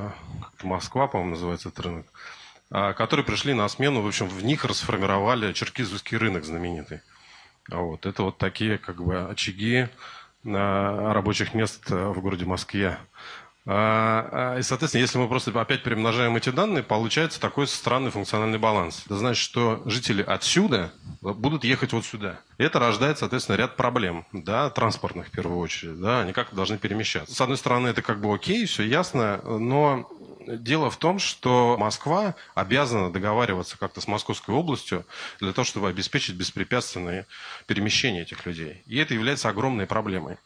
Москва, 0.63 1.05
по-моему, 1.05 1.36
называется 1.36 1.69
этот 1.69 1.86
рынок, 1.86 2.07
которые 2.98 3.24
пришли 3.24 3.53
на 3.53 3.67
смену, 3.69 4.01
в 4.01 4.07
общем, 4.07 4.27
в 4.27 4.43
них 4.43 4.65
расформировали 4.65 5.53
черкизовский 5.53 6.17
рынок 6.17 6.43
знаменитый. 6.43 7.01
Вот. 7.69 8.07
Это 8.07 8.24
вот 8.24 8.39
такие 8.39 8.79
как 8.79 9.03
бы 9.03 9.21
очаги 9.29 9.88
рабочих 10.43 11.53
мест 11.53 11.91
в 11.91 12.19
городе 12.21 12.45
Москве. 12.45 12.98
А, 13.68 14.56
а, 14.56 14.60
и, 14.60 14.63
соответственно, 14.63 15.01
если 15.01 15.20
мы 15.20 15.27
просто 15.27 15.51
опять 15.60 15.84
перемножаем 15.84 16.36
эти 16.36 16.50
данные, 16.50 16.82
получается 16.82 17.39
такой 17.39 17.68
странный 17.68 18.10
функциональный 18.10 18.58
баланс. 18.58 19.03
Это 19.06 19.18
значит, 19.18 19.44
что 19.44 19.84
жители 19.86 20.24
отсюда 20.24 20.91
будут 21.22 21.63
ехать 21.63 21.94
вот 21.94 22.03
сюда. 22.03 22.39
И 22.58 22.63
это 22.63 22.80
рождает, 22.80 23.20
соответственно, 23.20 23.58
ряд 23.58 23.75
проблем, 23.75 24.25
да, 24.32 24.70
транспортных 24.72 25.27
в 25.27 25.32
первую 25.32 25.60
очередь, 25.60 26.00
да, 26.01 26.22
они 26.22 26.34
как-то 26.34 26.56
должны 26.56 26.80
перемещаться. 26.80 27.36
С 27.36 27.41
одной 27.41 27.58
стороны, 27.58 27.89
это 27.89 28.01
как 28.01 28.20
бы 28.20 28.34
окей, 28.34 28.65
все 28.65 28.84
ясно, 28.84 29.39
но 29.44 30.10
дело 30.48 30.89
в 30.89 30.98
том, 30.98 31.20
что 31.20 31.77
Москва 31.80 32.36
обязана 32.56 33.12
договариваться 33.12 33.77
как-то 33.77 34.01
с 34.01 34.08
Московской 34.08 34.56
областью 34.56 35.06
для 35.39 35.53
того, 35.53 35.65
чтобы 35.65 35.88
обеспечить 35.88 36.36
беспрепятственное 36.36 37.27
перемещение 37.68 38.24
этих 38.24 38.46
людей. 38.48 38.82
И 38.88 38.98
это 38.98 39.13
является 39.13 39.50
огромной 39.50 39.86
проблемой 39.86 40.38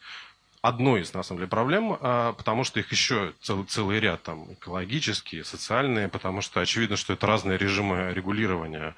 одной 0.68 1.02
из, 1.02 1.14
на 1.14 1.22
самом 1.22 1.40
деле, 1.40 1.50
проблем, 1.50 1.98
а, 2.02 2.34
потому 2.34 2.64
что 2.64 2.80
их 2.80 2.92
еще 2.92 3.34
целый, 3.42 3.66
целый 3.66 4.00
ряд, 4.00 4.24
там, 4.24 4.54
экологические, 4.54 5.44
социальные, 5.44 6.08
потому 6.10 6.42
что 6.42 6.60
очевидно, 6.60 6.98
что 6.98 7.14
это 7.14 7.28
разные 7.28 7.58
режимы 7.58 8.12
регулирования, 8.14 8.96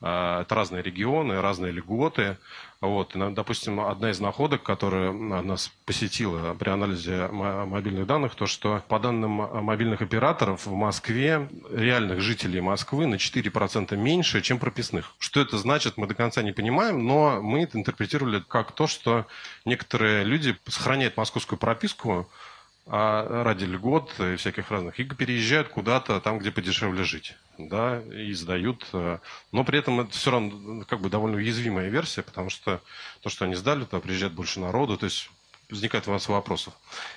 это 0.00 0.46
разные 0.50 0.82
регионы, 0.82 1.40
разные 1.40 1.72
льготы, 1.72 2.36
вот, 2.80 3.16
допустим, 3.16 3.80
одна 3.80 4.10
из 4.10 4.20
находок, 4.20 4.62
которая 4.62 5.10
нас 5.12 5.72
посетила 5.84 6.54
при 6.54 6.68
анализе 6.68 7.26
мобильных 7.26 8.06
данных, 8.06 8.36
то, 8.36 8.46
что 8.46 8.84
по 8.86 9.00
данным 9.00 9.32
мобильных 9.64 10.00
операторов 10.00 10.66
в 10.66 10.72
Москве 10.72 11.48
реальных 11.72 12.20
жителей 12.20 12.60
Москвы 12.60 13.06
на 13.06 13.16
4% 13.16 13.96
меньше, 13.96 14.40
чем 14.42 14.60
прописных. 14.60 15.14
Что 15.18 15.40
это 15.40 15.58
значит, 15.58 15.96
мы 15.96 16.06
до 16.06 16.14
конца 16.14 16.42
не 16.42 16.52
понимаем, 16.52 17.04
но 17.04 17.42
мы 17.42 17.64
это 17.64 17.76
интерпретировали 17.76 18.44
как 18.46 18.70
то, 18.70 18.86
что 18.86 19.26
некоторые 19.64 20.22
люди 20.22 20.56
сохраняют 20.68 21.16
московскую 21.16 21.58
прописку, 21.58 22.28
а 22.90 23.44
ради 23.44 23.64
льгот 23.64 24.18
и 24.18 24.36
всяких 24.36 24.70
разных, 24.70 24.98
и 24.98 25.04
переезжают 25.04 25.68
куда-то 25.68 26.20
там, 26.20 26.38
где 26.38 26.50
подешевле 26.50 27.04
жить, 27.04 27.36
да, 27.58 28.00
и 28.00 28.32
сдают. 28.32 28.86
Э, 28.94 29.18
но 29.52 29.64
при 29.64 29.78
этом 29.78 30.00
это 30.00 30.10
все 30.12 30.30
равно 30.30 30.84
как 30.86 31.00
бы 31.00 31.10
довольно 31.10 31.36
уязвимая 31.36 31.88
версия, 31.88 32.22
потому 32.22 32.48
что 32.48 32.80
то, 33.20 33.28
что 33.28 33.44
они 33.44 33.56
сдали, 33.56 33.84
то 33.84 34.00
приезжает 34.00 34.32
больше 34.32 34.58
народу, 34.60 34.96
то 34.96 35.04
есть 35.04 35.30
возникает 35.68 36.06
масса 36.06 36.32
вопросов. 36.32 36.72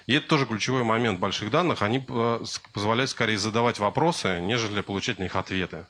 И 0.07 0.13
это 0.13 0.27
тоже 0.27 0.45
ключевой 0.45 0.83
момент 0.83 1.19
больших 1.19 1.49
данных. 1.51 1.81
Они 1.81 2.05
э, 2.05 2.39
позволяют 2.73 3.09
скорее 3.09 3.37
задавать 3.37 3.79
вопросы, 3.79 4.41
нежели 4.41 4.81
получать 4.81 5.19
на 5.19 5.23
них 5.23 5.35
ответы 5.37 5.85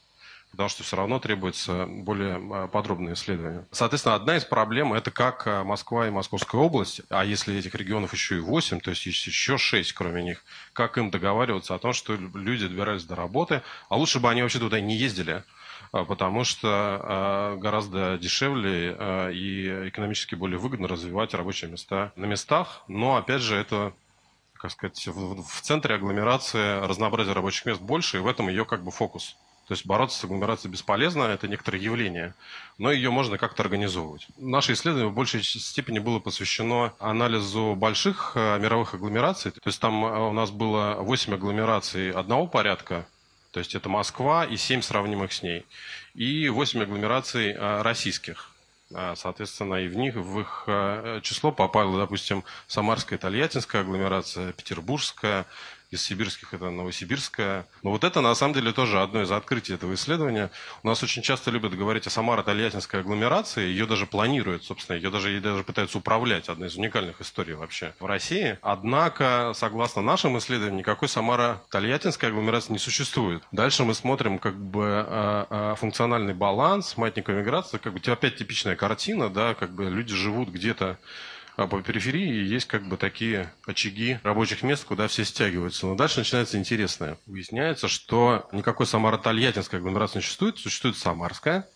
потому 0.52 0.70
что 0.70 0.84
все 0.84 0.98
равно 0.98 1.20
требуется 1.20 1.86
более 1.88 2.36
а, 2.36 2.68
подробное 2.68 3.14
исследование. 3.14 3.66
Соответственно, 3.72 4.16
одна 4.16 4.38
из 4.38 4.44
проблем– 4.44 4.94
это 4.94 5.10
как 5.10 5.48
а, 5.48 5.64
Москва 5.64 6.08
и 6.08 6.12
Московская 6.12 6.60
область, 6.60 7.02
а 7.10 7.24
если 7.24 7.58
этих 7.58 7.74
регионов 7.74 8.14
еще 8.14 8.38
и 8.38 8.42
8, 8.42 8.82
то 8.82 8.90
есть 8.90 9.06
еще 9.06 9.58
6 9.58 9.94
кроме 9.94 10.24
них, 10.24 10.44
как 10.74 10.98
им 10.98 11.10
договариваться 11.10 11.74
о 11.74 11.80
том, 11.80 11.94
что 11.94 12.16
люди 12.16 12.68
добирались 12.68 13.06
до 13.06 13.16
работы, 13.16 13.62
а 13.90 13.98
лучше 13.98 14.20
бы 14.20 14.30
они 14.30 14.42
вообще 14.42 14.60
туда 14.60 14.80
не 14.82 14.96
ездили, 14.96 15.44
а, 15.92 16.04
потому 16.04 16.44
что 16.44 17.58
гораздо 17.60 18.18
дешевле 18.18 19.32
и 19.34 19.90
экономически 19.90 20.36
более 20.36 20.60
выгодно 20.60 20.88
развивать 20.88 21.34
рабочие 21.34 21.72
места 21.72 22.12
на 22.16 22.26
местах, 22.26 22.84
но, 22.88 23.16
опять 23.16 23.42
же, 23.42 23.56
это 23.56 23.94
как 24.54 24.70
сказать, 24.70 25.08
в 25.08 25.62
центре 25.62 25.96
агломерации 25.96 26.86
разнообразие 26.86 27.34
рабочих 27.34 27.66
мест 27.66 27.82
больше, 27.82 28.18
и 28.18 28.20
в 28.20 28.28
этом 28.28 28.48
ее 28.48 28.64
как 28.64 28.84
бы 28.84 28.92
фокус. 28.92 29.36
То 29.72 29.76
есть 29.76 29.86
бороться 29.86 30.20
с 30.20 30.24
агломерацией 30.26 30.70
бесполезно, 30.70 31.24
это 31.24 31.48
некоторое 31.48 31.80
явление, 31.80 32.36
но 32.78 32.92
ее 32.92 33.10
можно 33.10 33.38
как-то 33.38 33.64
организовывать. 33.64 34.28
Наше 34.36 34.74
исследование 34.74 35.10
в 35.10 35.16
большей 35.16 35.44
степени 35.44 36.00
было 36.00 36.20
посвящено 36.20 36.94
анализу 37.00 37.74
больших 37.78 38.34
э, 38.36 38.60
мировых 38.60 38.96
агломераций. 38.96 39.52
То 39.52 39.62
есть 39.64 39.80
там 39.80 40.04
э, 40.04 40.28
у 40.28 40.34
нас 40.34 40.52
было 40.52 40.96
8 41.00 41.36
агломераций 41.36 42.12
одного 42.12 42.48
порядка, 42.48 43.08
то 43.52 43.60
есть 43.62 43.74
это 43.74 43.88
Москва 43.88 44.44
и 44.44 44.58
7 44.58 44.82
сравнимых 44.82 45.32
с 45.32 45.42
ней, 45.42 45.66
и 46.16 46.50
8 46.50 46.84
агломераций 46.84 47.54
э, 47.54 47.82
российских. 47.82 48.50
Соответственно, 49.16 49.76
и 49.76 49.88
в 49.88 49.96
них, 49.96 50.16
в 50.16 50.42
их 50.42 50.68
число 51.24 51.54
попала, 51.54 51.98
допустим, 51.98 52.44
Самарская, 52.68 53.18
Тольяттинская 53.18 53.84
агломерация, 53.84 54.52
Петербургская, 54.52 55.46
из 55.92 56.02
сибирских 56.02 56.54
это 56.54 56.70
Новосибирская. 56.70 57.68
Но 57.84 57.92
вот 57.92 58.04
это 58.04 58.22
на 58.22 58.34
самом 58.34 58.54
деле 58.54 58.72
тоже 58.72 59.02
одно 59.02 59.22
из 59.22 59.32
открытий 59.32 59.74
этого 59.74 59.94
исследования. 59.94 60.50
У 60.84 60.88
нас 60.88 61.04
очень 61.04 61.22
часто 61.22 61.52
любят 61.52 61.78
говорить 61.78 62.08
о 62.08 62.10
Самаро-Тольяттинской 62.10 63.02
агломерации, 63.02 63.68
ее 63.68 63.86
даже 63.86 64.06
планируют, 64.06 64.64
собственно, 64.64 64.96
ее 64.96 65.10
даже, 65.10 65.30
ее 65.30 65.42
даже 65.42 65.64
пытаются 65.64 65.98
управлять, 65.98 66.48
одна 66.48 66.68
из 66.68 66.78
уникальных 66.78 67.20
историй 67.20 67.54
вообще 67.54 67.94
в 68.00 68.06
России. 68.06 68.58
Однако, 68.62 69.52
согласно 69.54 70.02
нашим 70.02 70.38
исследованиям, 70.38 70.78
никакой 70.78 71.10
Самаро-Тольяттинской 71.10 72.30
агломерации 72.30 72.72
не 72.74 72.80
существует. 72.80 73.44
Дальше 73.52 73.84
мы 73.84 73.94
смотрим 73.94 74.40
как 74.40 74.56
бы 74.56 75.06
э, 75.06 75.46
э, 75.50 75.76
функциональный 75.78 76.34
баланс, 76.34 76.96
маятниковая 76.96 77.42
миграция, 77.42 77.80
как 77.80 77.94
бы 77.94 78.00
опять 78.12 78.38
типичная 78.38 78.78
картина, 78.78 79.30
да, 79.30 79.54
как 79.56 79.72
бы 79.72 79.90
люди 79.90 80.16
живут 80.16 80.50
где-то 80.50 80.98
а 81.58 81.68
по 81.68 81.82
периферии 81.82 82.46
есть 82.46 82.68
как 82.68 82.88
бы 82.88 82.98
такие 82.98 83.52
очаги 83.66 84.20
рабочих 84.24 84.64
мест, 84.64 84.86
куда 84.86 85.08
все 85.08 85.26
стягиваются. 85.26 85.86
Но 85.86 85.96
дальше 85.96 86.20
начинается 86.20 86.58
интересное. 86.58 87.18
Выясняется, 87.26 87.88
что 87.88 88.48
никакой 88.52 88.86
Самаро-Тольяттинской 88.86 89.80
агломерации 89.80 90.20
не 90.20 90.24
существует. 90.24 90.58
Существует 90.58 90.98
Самарская 90.98 91.68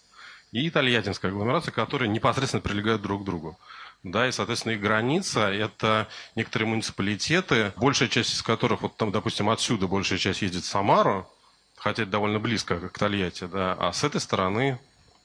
и 0.51 0.69
Тольяттинская 0.69 1.31
агломерация, 1.31 1.71
которые 1.71 2.09
непосредственно 2.09 2.61
прилегают 2.61 3.01
друг 3.01 3.23
к 3.23 3.25
другу. 3.25 3.59
Да, 4.03 4.27
и, 4.27 4.31
соответственно, 4.31 4.73
их 4.73 4.81
граница– 4.81 5.39
это 5.51 6.07
некоторые 6.35 6.69
муниципалитеты, 6.69 7.73
большая 7.75 8.07
часть 8.07 8.35
из 8.35 8.43
которых, 8.43 8.83
вот 8.83 8.95
там, 8.97 9.11
допустим, 9.11 9.49
отсюда 9.49 9.87
большая 9.87 10.19
часть 10.19 10.43
едет 10.43 10.63
в 10.63 10.67
Самару, 10.67 11.27
хотя 11.75 12.03
это 12.03 12.11
довольно 12.11 12.39
близко 12.39 12.89
к 12.89 12.99
Тольятти, 12.99 13.45
да, 13.45 13.73
а 13.73 13.91
с 13.91 14.03
этой 14.03 14.21
стороны 14.21 14.79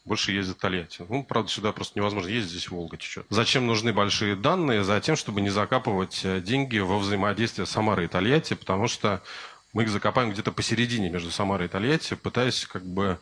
больше 0.05 0.33
ездит 0.33 0.59
Тольятти. 0.59 1.05
Ну, 1.09 1.23
правда, 1.25 1.51
сюда 1.51 1.73
просто 1.73 1.99
невозможно 1.99 2.29
ездить, 2.29 2.53
здесь 2.53 2.71
Волга 2.71 2.97
течет. 2.97 3.27
Зачем 3.29 3.67
нужны 3.67 3.93
большие 3.93 4.37
данные? 4.37 4.85
Затем, 4.85 5.17
чтобы 5.17 5.41
не 5.41 5.51
закапывать 5.51 6.21
э, 6.25 6.41
деньги 6.41 6.79
во 6.79 6.99
взаимодействие 6.99 7.67
Самары 7.67 8.05
и 8.05 8.09
Тольятти, 8.09 8.55
потому 8.55 8.89
что 8.89 9.23
мы 9.73 9.85
их 9.85 9.91
закопаем 9.91 10.33
где-то 10.33 10.53
посередине 10.53 11.11
между 11.11 11.31
Самарой 11.31 11.67
и 11.67 11.69
Тольятти, 11.69 12.15
пытаясь 12.15 12.67
как 12.67 12.85
бы 12.85 13.19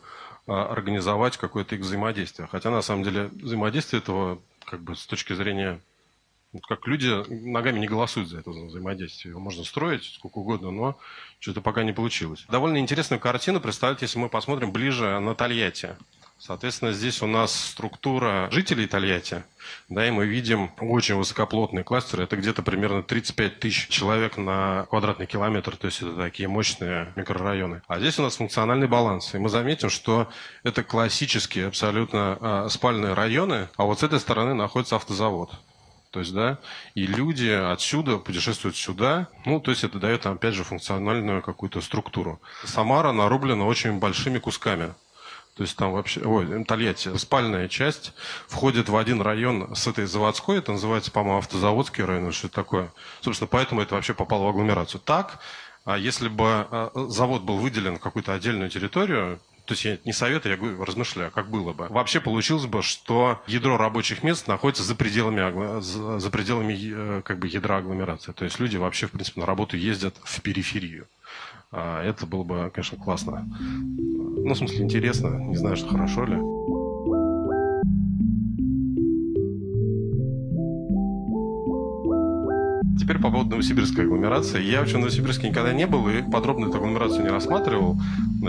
э, 0.47 0.51
организовать 0.51 1.37
какое-то 1.37 1.75
их 1.75 1.81
взаимодействие. 1.81 2.47
Хотя, 2.51 2.71
на 2.71 2.81
самом 2.81 3.03
деле, 3.03 3.29
взаимодействие 3.33 4.01
этого, 4.01 4.41
как 4.65 4.81
бы, 4.81 4.95
с 4.95 5.05
точки 5.05 5.33
зрения 5.33 5.81
как 6.67 6.87
люди 6.87 7.11
ногами 7.29 7.79
не 7.79 7.87
голосуют 7.87 8.29
за 8.29 8.39
это 8.39 8.49
взаимодействие. 8.49 9.31
Его 9.31 9.39
можно 9.39 9.63
строить 9.63 10.03
сколько 10.03 10.39
угодно, 10.39 10.71
но 10.71 10.97
что-то 11.39 11.61
пока 11.61 11.83
не 11.83 11.93
получилось. 11.93 12.45
Довольно 12.49 12.79
интересную 12.79 13.19
картину 13.19 13.61
представить, 13.61 14.01
если 14.01 14.17
мы 14.17 14.29
посмотрим 14.29 14.71
ближе 14.71 15.19
на 15.19 15.35
Тольятти. 15.35 15.95
Соответственно, 16.39 16.93
здесь 16.93 17.21
у 17.21 17.27
нас 17.27 17.53
структура 17.53 18.47
жителей 18.49 18.87
Тольятти, 18.87 19.43
да, 19.89 20.07
и 20.07 20.11
мы 20.11 20.25
видим 20.25 20.71
очень 20.79 21.15
высокоплотные 21.15 21.83
кластеры. 21.83 22.23
Это 22.23 22.37
где-то 22.37 22.63
примерно 22.63 23.03
35 23.03 23.59
тысяч 23.59 23.89
человек 23.89 24.37
на 24.37 24.85
квадратный 24.89 25.25
километр, 25.25 25.75
то 25.75 25.87
есть 25.87 26.01
это 26.01 26.15
такие 26.15 26.47
мощные 26.47 27.11
микрорайоны. 27.17 27.81
А 27.87 27.99
здесь 27.99 28.17
у 28.19 28.23
нас 28.23 28.37
функциональный 28.37 28.87
баланс. 28.87 29.35
И 29.35 29.37
мы 29.37 29.49
заметим, 29.49 29.89
что 29.89 30.29
это 30.63 30.81
классические 30.81 31.67
абсолютно 31.67 32.37
э, 32.39 32.67
спальные 32.69 33.13
районы, 33.13 33.67
а 33.75 33.83
вот 33.83 33.99
с 33.99 34.03
этой 34.03 34.21
стороны 34.21 34.53
находится 34.53 34.95
автозавод. 34.95 35.51
То 36.11 36.21
есть, 36.21 36.33
да, 36.33 36.57
и 36.95 37.05
люди 37.05 37.49
отсюда 37.49 38.17
путешествуют 38.17 38.75
сюда. 38.75 39.27
Ну, 39.45 39.59
то 39.59 39.71
есть 39.71 39.83
это 39.83 39.99
дает, 39.99 40.25
опять 40.25 40.55
же, 40.55 40.63
функциональную 40.63 41.43
какую-то 41.43 41.81
структуру. 41.81 42.41
Самара 42.63 43.11
нарублена 43.11 43.65
очень 43.65 43.99
большими 43.99 44.39
кусками. 44.39 44.93
То 45.59 45.63
есть 45.63 45.75
там 45.75 45.91
вообще, 45.91 46.21
ой, 46.21 46.63
Тольятти, 46.63 47.17
спальная 47.17 47.67
часть 47.67 48.13
входит 48.47 48.87
в 48.87 48.95
один 48.95 49.19
район 49.19 49.75
с 49.75 49.87
этой 49.87 50.05
заводской, 50.05 50.59
это 50.59 50.71
называется, 50.71 51.11
по-моему, 51.11 51.39
автозаводский 51.39 52.05
район, 52.05 52.31
что 52.31 52.47
это 52.47 52.55
такое. 52.55 52.93
Собственно, 53.19 53.49
поэтому 53.51 53.81
это 53.81 53.95
вообще 53.95 54.13
попало 54.13 54.45
в 54.45 54.47
агломерацию. 54.47 55.01
Так, 55.03 55.39
а 55.83 55.97
если 55.97 56.29
бы 56.29 56.45
а, 56.45 56.91
завод 57.09 57.41
был 57.41 57.57
выделен 57.57 57.97
в 57.97 57.99
какую-то 57.99 58.33
отдельную 58.33 58.69
территорию, 58.69 59.41
то 59.69 59.73
есть 59.73 59.85
я 59.85 59.99
не 60.03 60.13
советую, 60.13 60.53
я 60.53 60.57
говорю, 60.57 60.83
размышляю, 60.83 61.29
как 61.29 61.51
было 61.51 61.73
бы. 61.73 61.85
Вообще 61.89 62.19
получилось 62.19 62.65
бы, 62.65 62.81
что 62.81 63.39
ядро 63.45 63.77
рабочих 63.77 64.23
мест 64.23 64.47
находится 64.47 64.81
за 64.81 64.95
пределами, 64.95 65.79
за 65.79 66.29
пределами 66.31 66.75
э, 66.75 67.21
как 67.23 67.37
бы, 67.37 67.47
ядра 67.47 67.77
агломерации. 67.77 68.31
То 68.31 68.45
есть 68.45 68.59
люди 68.59 68.77
вообще, 68.77 69.05
в 69.05 69.11
принципе, 69.11 69.41
на 69.41 69.45
работу 69.45 69.77
ездят 69.77 70.15
в 70.23 70.41
периферию. 70.41 71.05
А 71.71 72.03
это 72.03 72.25
было 72.25 72.43
бы, 72.43 72.71
конечно, 72.73 72.97
классно. 72.97 73.47
Ну, 73.59 74.55
в 74.55 74.57
смысле, 74.57 74.81
интересно. 74.81 75.37
Не 75.37 75.55
знаю, 75.55 75.75
что 75.75 75.89
хорошо 75.89 76.25
ли. 76.25 76.58
Теперь 82.99 83.17
по 83.17 83.31
поводу 83.31 83.51
новосибирской 83.51 84.03
агломерации. 84.03 84.61
Я 84.61 84.79
вообще 84.79 84.97
в 84.97 84.99
Новосибирске 84.99 85.49
никогда 85.49 85.71
не 85.71 85.87
был 85.87 86.09
и 86.09 86.21
подробно 86.21 86.67
эту 86.67 86.77
агломерацию 86.77 87.23
не 87.23 87.29
рассматривал. 87.29 87.97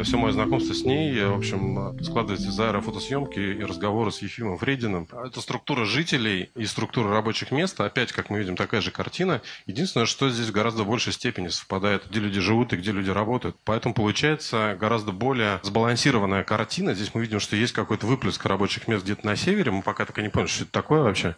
Все 0.02 0.19
мое 0.19 0.33
знакомство 0.33 0.75
с 0.75 0.85
ней, 0.85 1.25
в 1.25 1.35
общем, 1.35 1.97
складывается 2.02 2.49
из 2.49 2.59
аэрофотосъемки 2.59 3.38
и 3.38 3.62
разговора 3.62 4.11
с 4.11 4.23
Ефимом 4.23 4.59
Фрединым. 4.59 5.08
Это 5.25 5.41
структура 5.41 5.84
жителей 5.84 6.50
и 6.56 6.67
структура 6.67 7.10
рабочих 7.10 7.52
мест. 7.52 7.80
Опять, 7.80 8.13
как 8.13 8.28
мы 8.28 8.41
видим, 8.41 8.56
такая 8.56 8.80
же 8.80 8.91
картина. 8.91 9.41
Единственное, 9.67 10.06
что 10.06 10.28
здесь 10.30 10.49
в 10.49 10.52
гораздо 10.52 10.84
большей 10.84 11.13
степени 11.13 11.49
совпадает, 11.49 12.08
где 12.10 12.21
люди 12.21 12.41
живут 12.41 12.73
и 12.73 12.76
где 12.76 12.93
люди 12.93 13.10
работают. 13.10 13.56
Поэтому 13.65 13.95
получается 13.95 14.76
гораздо 14.80 15.13
более 15.13 15.60
сбалансированная 15.63 16.43
картина. 16.43 16.95
Здесь 16.95 17.15
мы 17.15 17.21
видим, 17.23 17.41
что 17.41 17.56
есть 17.56 17.73
какой-то 17.73 18.06
выплеск 18.06 18.45
рабочих 18.47 18.89
мест 18.89 19.04
где-то 19.04 19.25
на 19.26 19.36
севере. 19.36 19.71
Мы 19.71 19.82
пока 19.82 20.04
так 20.04 20.19
и 20.19 20.23
не 20.23 20.28
поняли, 20.28 20.50
что 20.50 20.65
это 20.65 20.73
такое 20.73 21.02
вообще. 21.02 21.36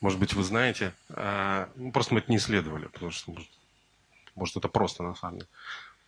Может 0.00 0.18
быть, 0.18 0.34
вы 0.34 0.44
знаете. 0.44 0.92
А, 1.10 1.68
ну, 1.76 1.90
просто 1.92 2.14
мы 2.14 2.20
это 2.20 2.30
не 2.30 2.36
исследовали, 2.36 2.86
потому 2.86 3.10
что, 3.10 3.34
может, 4.34 4.56
это 4.56 4.68
просто 4.68 5.02
на 5.02 5.14
самом 5.14 5.38
деле. 5.38 5.48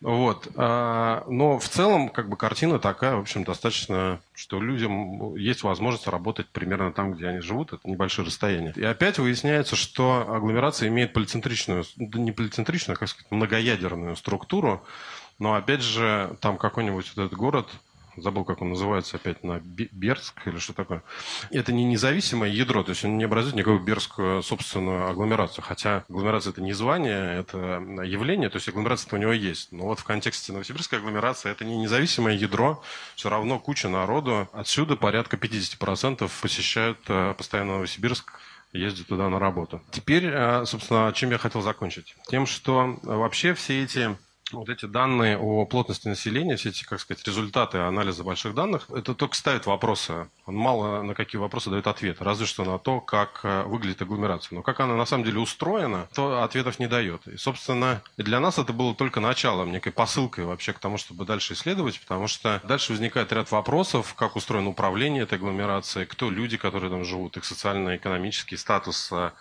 Вот. 0.01 0.47
А, 0.55 1.23
но 1.27 1.59
в 1.59 1.67
целом, 1.69 2.09
как 2.09 2.27
бы, 2.27 2.35
картина 2.35 2.79
такая, 2.79 3.15
в 3.15 3.19
общем, 3.19 3.43
достаточно, 3.43 4.19
что 4.33 4.59
людям 4.59 5.35
есть 5.35 5.61
возможность 5.61 6.07
работать 6.07 6.47
примерно 6.49 6.91
там, 6.91 7.13
где 7.13 7.27
они 7.27 7.39
живут. 7.39 7.73
Это 7.73 7.87
небольшое 7.87 8.25
расстояние. 8.25 8.73
И 8.75 8.83
опять 8.83 9.19
выясняется, 9.19 9.75
что 9.75 10.25
агломерация 10.27 10.89
имеет 10.89 11.13
полицентричную, 11.13 11.83
не 11.97 12.31
полицентричную, 12.31 12.95
а, 12.95 12.99
как 12.99 13.09
сказать, 13.09 13.29
многоядерную 13.29 14.15
структуру. 14.15 14.83
Но, 15.37 15.53
опять 15.53 15.81
же, 15.81 16.35
там 16.39 16.57
какой-нибудь 16.57 17.11
вот 17.15 17.25
этот 17.25 17.37
город, 17.37 17.67
забыл, 18.17 18.43
как 18.43 18.61
он 18.61 18.69
называется, 18.69 19.17
опять 19.17 19.43
на 19.43 19.59
Берск 19.59 20.47
или 20.47 20.57
что 20.57 20.73
такое. 20.73 21.03
Это 21.49 21.71
не 21.71 21.85
независимое 21.85 22.49
ядро, 22.49 22.83
то 22.83 22.91
есть 22.91 23.05
он 23.05 23.17
не 23.17 23.23
образует 23.23 23.55
никакую 23.55 23.79
берскую 23.79 24.43
собственную 24.43 25.07
агломерацию, 25.09 25.63
хотя 25.63 26.03
агломерация 26.09 26.51
это 26.51 26.61
не 26.61 26.73
звание, 26.73 27.39
это 27.39 27.57
явление, 28.03 28.49
то 28.49 28.57
есть 28.57 28.67
агломерация 28.67 29.15
у 29.17 29.21
него 29.21 29.31
есть. 29.31 29.71
Но 29.71 29.85
вот 29.85 29.99
в 29.99 30.03
контексте 30.03 30.51
Новосибирской 30.51 30.99
агломерации 30.99 31.51
это 31.51 31.65
не 31.65 31.77
независимое 31.77 32.35
ядро, 32.35 32.81
все 33.15 33.29
равно 33.29 33.59
куча 33.59 33.89
народу, 33.89 34.49
отсюда 34.53 34.95
порядка 34.95 35.37
50% 35.37 36.29
посещают 36.41 36.99
э, 37.07 37.33
постоянно 37.37 37.73
Новосибирск, 37.73 38.33
ездят 38.73 39.07
туда 39.07 39.29
на 39.29 39.39
работу. 39.39 39.81
Теперь, 39.91 40.25
э, 40.25 40.65
собственно, 40.65 41.11
чем 41.13 41.31
я 41.31 41.37
хотел 41.37 41.61
закончить? 41.61 42.15
Тем, 42.29 42.45
что 42.45 42.99
вообще 43.03 43.53
все 43.53 43.83
эти 43.83 44.15
вот 44.53 44.69
эти 44.69 44.85
данные 44.85 45.37
о 45.37 45.65
плотности 45.65 46.07
населения, 46.07 46.55
все 46.55 46.69
эти, 46.69 46.83
как 46.83 46.99
сказать, 46.99 47.25
результаты 47.25 47.79
анализа 47.79 48.23
больших 48.23 48.53
данных, 48.53 48.87
это 48.89 49.13
только 49.13 49.35
ставит 49.35 49.65
вопросы. 49.65 50.29
Он 50.45 50.55
мало 50.55 51.01
на 51.03 51.13
какие 51.13 51.39
вопросы 51.39 51.69
дает 51.69 51.87
ответ, 51.87 52.21
разве 52.21 52.45
что 52.45 52.63
на 52.63 52.79
то, 52.79 53.01
как 53.01 53.41
э, 53.43 53.63
выглядит 53.63 54.01
агломерация. 54.01 54.55
Но 54.55 54.61
как 54.61 54.79
она 54.79 54.95
на 54.95 55.05
самом 55.05 55.23
деле 55.23 55.39
устроена, 55.39 56.07
то 56.13 56.43
ответов 56.43 56.79
не 56.79 56.87
дает. 56.87 57.27
И, 57.27 57.37
собственно, 57.37 58.01
для 58.17 58.39
нас 58.39 58.57
это 58.57 58.73
было 58.73 58.95
только 58.95 59.19
началом, 59.19 59.71
некой 59.71 59.91
посылкой 59.91 60.45
вообще 60.45 60.73
к 60.73 60.79
тому, 60.79 60.97
чтобы 60.97 61.25
дальше 61.25 61.53
исследовать, 61.53 61.99
потому 62.01 62.27
что 62.27 62.61
дальше 62.63 62.91
возникает 62.91 63.31
ряд 63.31 63.51
вопросов, 63.51 64.13
как 64.15 64.35
устроено 64.35 64.69
управление 64.69 65.23
этой 65.23 65.37
агломерацией, 65.37 66.05
кто 66.05 66.29
люди, 66.29 66.57
которые 66.57 66.89
там 66.89 67.05
живут, 67.05 67.37
их 67.37 67.45
социально-экономический 67.45 68.57
статус, 68.57 69.11
э, 69.11 69.31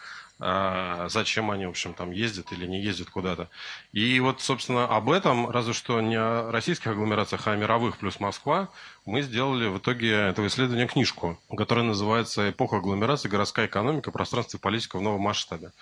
зачем 0.41 1.51
они, 1.51 1.67
в 1.67 1.71
общем, 1.71 1.93
там 1.93 2.11
ездят 2.11 2.53
или 2.53 2.67
не 2.67 2.81
ездят 2.81 3.11
куда-то. 3.11 3.49
И 3.93 4.19
вот, 4.21 4.41
собственно, 4.41 4.87
об 4.87 5.11
этом, 5.11 5.51
разве 5.51 5.75
что 5.75 6.01
не 6.01 6.17
о 6.17 6.51
российских 6.51 6.89
агломерациях, 6.89 7.47
а 7.47 7.53
о 7.53 7.57
мировых 7.57 7.99
плюс 7.99 8.21
Москва, 8.21 8.69
мы 9.05 9.23
сделали 9.23 9.69
в 9.69 9.79
итоге 9.79 10.13
этого 10.13 10.47
исследования 10.47 10.87
книжку, 10.87 11.39
которая 11.55 11.85
называется 11.85 12.51
«Эпоха 12.51 12.79
агломерации. 12.79 13.29
Городская 13.29 13.67
экономика. 13.67 14.11
Пространство 14.11 14.57
и 14.57 14.61
политика 14.61 14.99
в 14.99 15.03
новом 15.03 15.21
масштабе» 15.23 15.73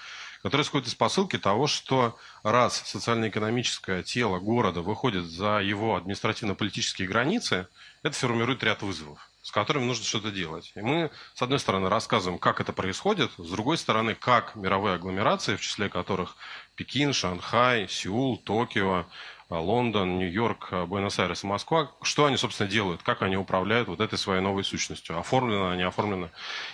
которая 0.42 0.64
исходит 0.64 0.86
из 0.86 0.94
посылки 0.94 1.36
того, 1.36 1.66
что 1.66 2.16
раз 2.44 2.82
социально-экономическое 2.86 4.04
тело 4.04 4.38
города 4.38 4.82
выходит 4.82 5.24
за 5.24 5.58
его 5.58 5.96
административно-политические 5.96 7.08
границы, 7.08 7.66
это 8.04 8.16
формирует 8.16 8.62
ряд 8.62 8.82
вызовов 8.82 9.27
с 9.48 9.50
которыми 9.50 9.84
нужно 9.84 10.04
что-то 10.04 10.30
делать. 10.30 10.72
И 10.74 10.82
мы, 10.82 11.10
с 11.32 11.40
одной 11.40 11.58
стороны, 11.58 11.88
рассказываем, 11.88 12.38
как 12.38 12.60
это 12.60 12.74
происходит, 12.74 13.30
с 13.38 13.50
другой 13.50 13.78
стороны, 13.78 14.14
как 14.14 14.54
мировые 14.56 14.96
агломерации, 14.96 15.56
в 15.56 15.62
числе 15.62 15.88
которых 15.88 16.36
Пекин, 16.74 17.14
Шанхай, 17.14 17.88
Сеул, 17.88 18.36
Токио, 18.36 19.06
Лондон, 19.50 20.18
Нью-Йорк, 20.18 20.72
Буэнос-Айрес 20.86 21.44
и 21.44 21.46
Москва, 21.46 21.90
что 22.02 22.26
они, 22.26 22.36
собственно, 22.36 22.68
делают, 22.68 23.02
как 23.02 23.22
они 23.22 23.36
управляют 23.36 23.88
вот 23.88 24.00
этой 24.00 24.18
своей 24.18 24.42
новой 24.42 24.62
сущностью, 24.62 25.18
оформлено, 25.18 25.74
не 25.74 25.86
оформлено. 25.86 26.28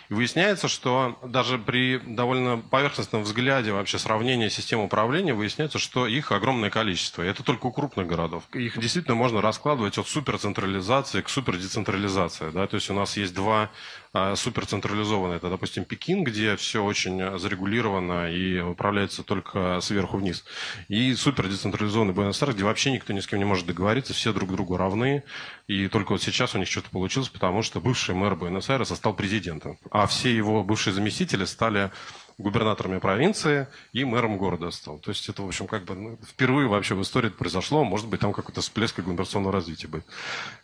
И 0.09 0.15
выясняется, 0.15 0.67
что 0.67 1.19
даже 1.25 1.59
при 1.59 1.99
довольно 1.99 2.59
поверхностном 2.59 3.23
взгляде 3.23 3.73
вообще 3.73 3.99
сравнения 3.99 4.51
систем 4.51 4.81
управления 4.81 5.35
выясняется, 5.35 5.79
что 5.79 6.07
их 6.07 6.33
огромное 6.33 6.71
количество. 6.71 7.23
И 7.23 7.27
это 7.27 7.45
только 7.45 7.67
у 7.67 7.73
крупных 7.73 8.09
городов. 8.09 8.43
Их 8.53 8.79
действительно 8.79 9.15
можно 9.15 9.41
раскладывать 9.41 9.97
от 9.99 10.09
суперцентрализации 10.09 11.21
к 11.21 11.29
супердецентрализации. 11.29 12.51
Да? 12.51 12.67
То 12.67 12.75
есть 12.75 12.91
у 12.91 12.95
нас 12.95 13.17
есть 13.17 13.35
два 13.35 13.71
а, 14.15 14.37
суперцентрализованные. 14.37 15.39
Это, 15.39 15.51
допустим, 15.51 15.85
Пекин, 15.85 16.23
где 16.23 16.55
все 16.55 16.85
очень 16.85 17.37
зарегулировано 17.37 18.31
и 18.31 18.61
управляется 18.61 19.25
только 19.25 19.81
сверху 19.81 20.19
вниз. 20.19 20.45
И 20.87 21.15
супердецентрализованный 21.17 22.15
Буэнос-Айрес, 22.15 22.55
где 22.55 22.65
вообще 22.65 22.93
никто 22.93 23.13
ни 23.13 23.19
с 23.19 23.27
кем 23.27 23.41
не 23.41 23.45
может 23.45 23.67
договориться, 23.67 24.15
все 24.15 24.33
друг 24.33 24.53
другу 24.53 24.77
равны. 24.77 25.25
И 25.67 25.89
только 25.89 26.13
вот 26.13 26.23
сейчас 26.23 26.55
у 26.55 26.59
них 26.59 26.69
что-то 26.69 26.91
получилось, 26.91 27.29
потому 27.29 27.63
что 27.63 27.81
бывший 27.81 28.15
мэр 28.15 28.37
Буэнос-Айреса 28.37 28.95
стал 28.95 29.15
президентом. 29.15 29.79
А 29.91 30.07
все 30.07 30.33
его 30.33 30.63
бывшие 30.63 30.95
заместители 30.95 31.45
стали 31.45 31.91
губернаторами 32.39 32.99
провинции 32.99 33.67
и 33.93 34.05
мэром 34.05 34.39
города 34.39 34.71
стал. 34.71 34.99
То 34.99 35.11
есть 35.11 35.29
это, 35.29 35.43
в 35.43 35.49
общем, 35.49 35.67
как 35.67 35.85
бы 35.85 35.95
ну, 35.95 36.19
впервые 36.29 36.69
вообще 36.69 36.95
в 36.95 37.03
истории 37.03 37.29
это 37.29 37.37
произошло. 37.37 37.85
Может 37.85 38.09
быть, 38.09 38.21
там 38.21 38.33
какой-то 38.33 38.61
всплеск 38.61 38.99
агломерационного 38.99 39.53
развития 39.53 39.89
будет. 39.89 40.07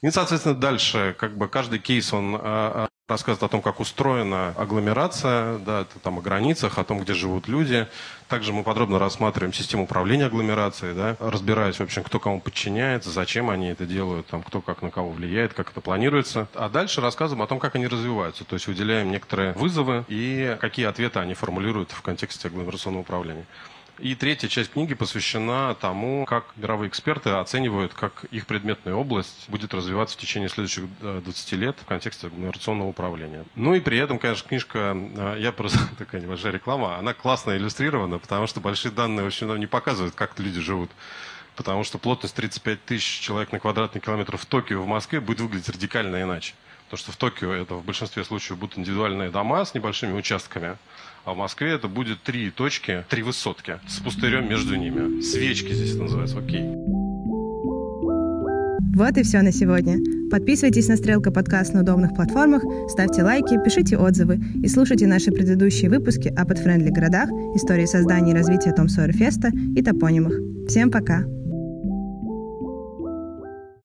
И, 0.03 0.11
соответственно, 0.11 0.55
дальше 0.55 1.17
как 1.19 1.37
бы 1.37 1.49
каждый 1.49 1.79
кейс, 1.79 2.13
он 2.13 2.37
а, 2.37 2.41
а, 2.43 2.89
рассказывает 3.11 3.43
о 3.43 3.49
том, 3.49 3.61
как 3.61 3.81
устроена 3.81 4.55
агломерация, 4.57 5.59
да, 5.59 5.83
это 5.83 5.99
там 5.99 6.19
о 6.19 6.23
границах, 6.23 6.79
о 6.79 6.85
том, 6.85 7.01
где 7.01 7.13
живут 7.13 7.49
люди. 7.49 7.87
Также 8.29 8.53
мы 8.53 8.63
подробно 8.63 8.99
рассматриваем 8.99 9.53
систему 9.53 9.85
управления 9.85 10.27
агломерацией, 10.27 10.95
да, 10.95 11.17
разбираясь, 11.19 11.77
в 11.77 11.83
общем, 11.83 12.05
кто 12.05 12.21
кому 12.21 12.41
подчиняется, 12.41 13.11
зачем 13.11 13.51
они 13.51 13.69
это 13.69 13.85
делают, 13.85 14.29
там, 14.29 14.43
кто 14.43 14.61
как 14.61 14.83
на 14.83 14.91
кого 14.91 15.11
влияет, 15.11 15.53
как 15.53 15.71
это 15.73 15.81
планируется. 15.81 16.49
А 16.55 16.69
дальше 16.69 17.01
рассказываем 17.01 17.43
о 17.43 17.47
том, 17.47 17.59
как 17.59 17.75
они 17.75 17.89
развиваются, 17.89 18.45
то 18.45 18.55
есть 18.55 18.67
выделяем 18.69 19.11
некоторые 19.11 19.53
вызовы 19.53 20.05
и 20.09 20.57
какие 20.61 20.87
ответы 20.87 21.19
они 21.19 21.35
формулируют 21.35 21.91
в 21.91 22.01
контексте 22.03 22.49
агломерационного 22.49 23.03
управления. 23.03 23.47
И 24.01 24.15
третья 24.15 24.49
часть 24.49 24.73
книги 24.73 24.95
посвящена 24.95 25.75
тому, 25.75 26.25
как 26.25 26.47
мировые 26.57 26.89
эксперты 26.89 27.31
оценивают, 27.31 27.93
как 27.93 28.25
их 28.31 28.47
предметная 28.47 28.95
область 28.95 29.45
будет 29.49 29.75
развиваться 29.75 30.17
в 30.17 30.21
течение 30.21 30.49
следующих 30.49 30.85
20 31.01 31.53
э, 31.53 31.57
лет 31.57 31.77
в 31.79 31.85
контексте 31.85 32.29
агломерационного 32.29 32.89
управления. 32.89 33.45
Ну 33.57 33.75
и 33.75 33.81
при 33.81 33.99
этом, 33.99 34.19
конечно, 34.19 34.49
книжка, 34.49 34.97
э, 34.97 35.37
я 35.41 35.53
просто 35.53 35.79
такая 35.99 36.23
небольшая 36.23 36.53
реклама, 36.53 36.97
она 36.97 37.13
классно 37.13 37.55
иллюстрирована, 37.55 38.19
потому 38.19 38.47
что 38.47 38.61
большие 38.61 38.91
данные 38.91 39.27
очень 39.27 39.55
не 39.59 39.67
показывают, 39.67 40.15
как 40.15 40.39
люди 40.39 40.61
живут 40.61 40.91
потому 41.57 41.85
что 41.85 41.99
плотность 41.99 42.35
35 42.37 42.85
тысяч 42.87 43.21
человек 43.21 43.53
на 43.53 43.61
квадратный 43.61 44.01
километр 44.01 44.39
в 44.39 44.47
Токио, 44.47 44.81
в 44.81 44.87
Москве 44.87 45.21
будет 45.21 45.41
выглядеть 45.41 45.69
радикально 45.69 46.23
иначе. 46.23 46.55
Потому 46.85 46.99
что 46.99 47.13
в 47.13 47.17
Токио 47.17 47.53
это 47.53 47.75
в 47.75 47.85
большинстве 47.85 48.25
случаев 48.25 48.59
будут 48.59 48.79
индивидуальные 48.79 49.29
дома 49.29 49.63
с 49.67 49.75
небольшими 49.75 50.17
участками, 50.17 50.79
а 51.25 51.35
в 51.35 51.37
Москве 51.37 51.71
это 51.71 51.89
будет 51.89 52.23
три 52.23 52.51
точки, 52.51 53.05
три 53.09 53.23
высотки 53.23 53.79
с 53.87 53.99
пустырем 54.01 54.49
между 54.49 54.77
ними. 54.77 55.21
Свечки 55.21 55.73
здесь 55.73 55.93
это 55.93 56.03
называется, 56.03 56.39
окей. 56.39 56.65
Вот 58.97 59.17
и 59.17 59.23
все 59.23 59.41
на 59.41 59.53
сегодня. 59.53 59.99
Подписывайтесь 60.31 60.89
на 60.89 60.97
Стрелка 60.97 61.31
подкаст 61.31 61.73
на 61.73 61.81
удобных 61.81 62.15
платформах, 62.15 62.63
ставьте 62.89 63.23
лайки, 63.23 63.63
пишите 63.65 63.97
отзывы 63.97 64.39
и 64.63 64.69
слушайте 64.69 65.07
наши 65.07 65.31
предыдущие 65.31 65.91
выпуски 65.91 66.29
о 66.29 66.45
подфрендли 66.45 66.91
городах, 66.91 67.31
истории 67.55 67.87
создания 67.87 68.33
и 68.33 68.35
развития 68.35 68.73
Том 68.73 68.89
Сойер 68.89 69.13
Феста 69.13 69.51
и 69.75 69.83
топонимах. 69.83 70.35
Всем 70.69 70.91
пока! 70.91 71.25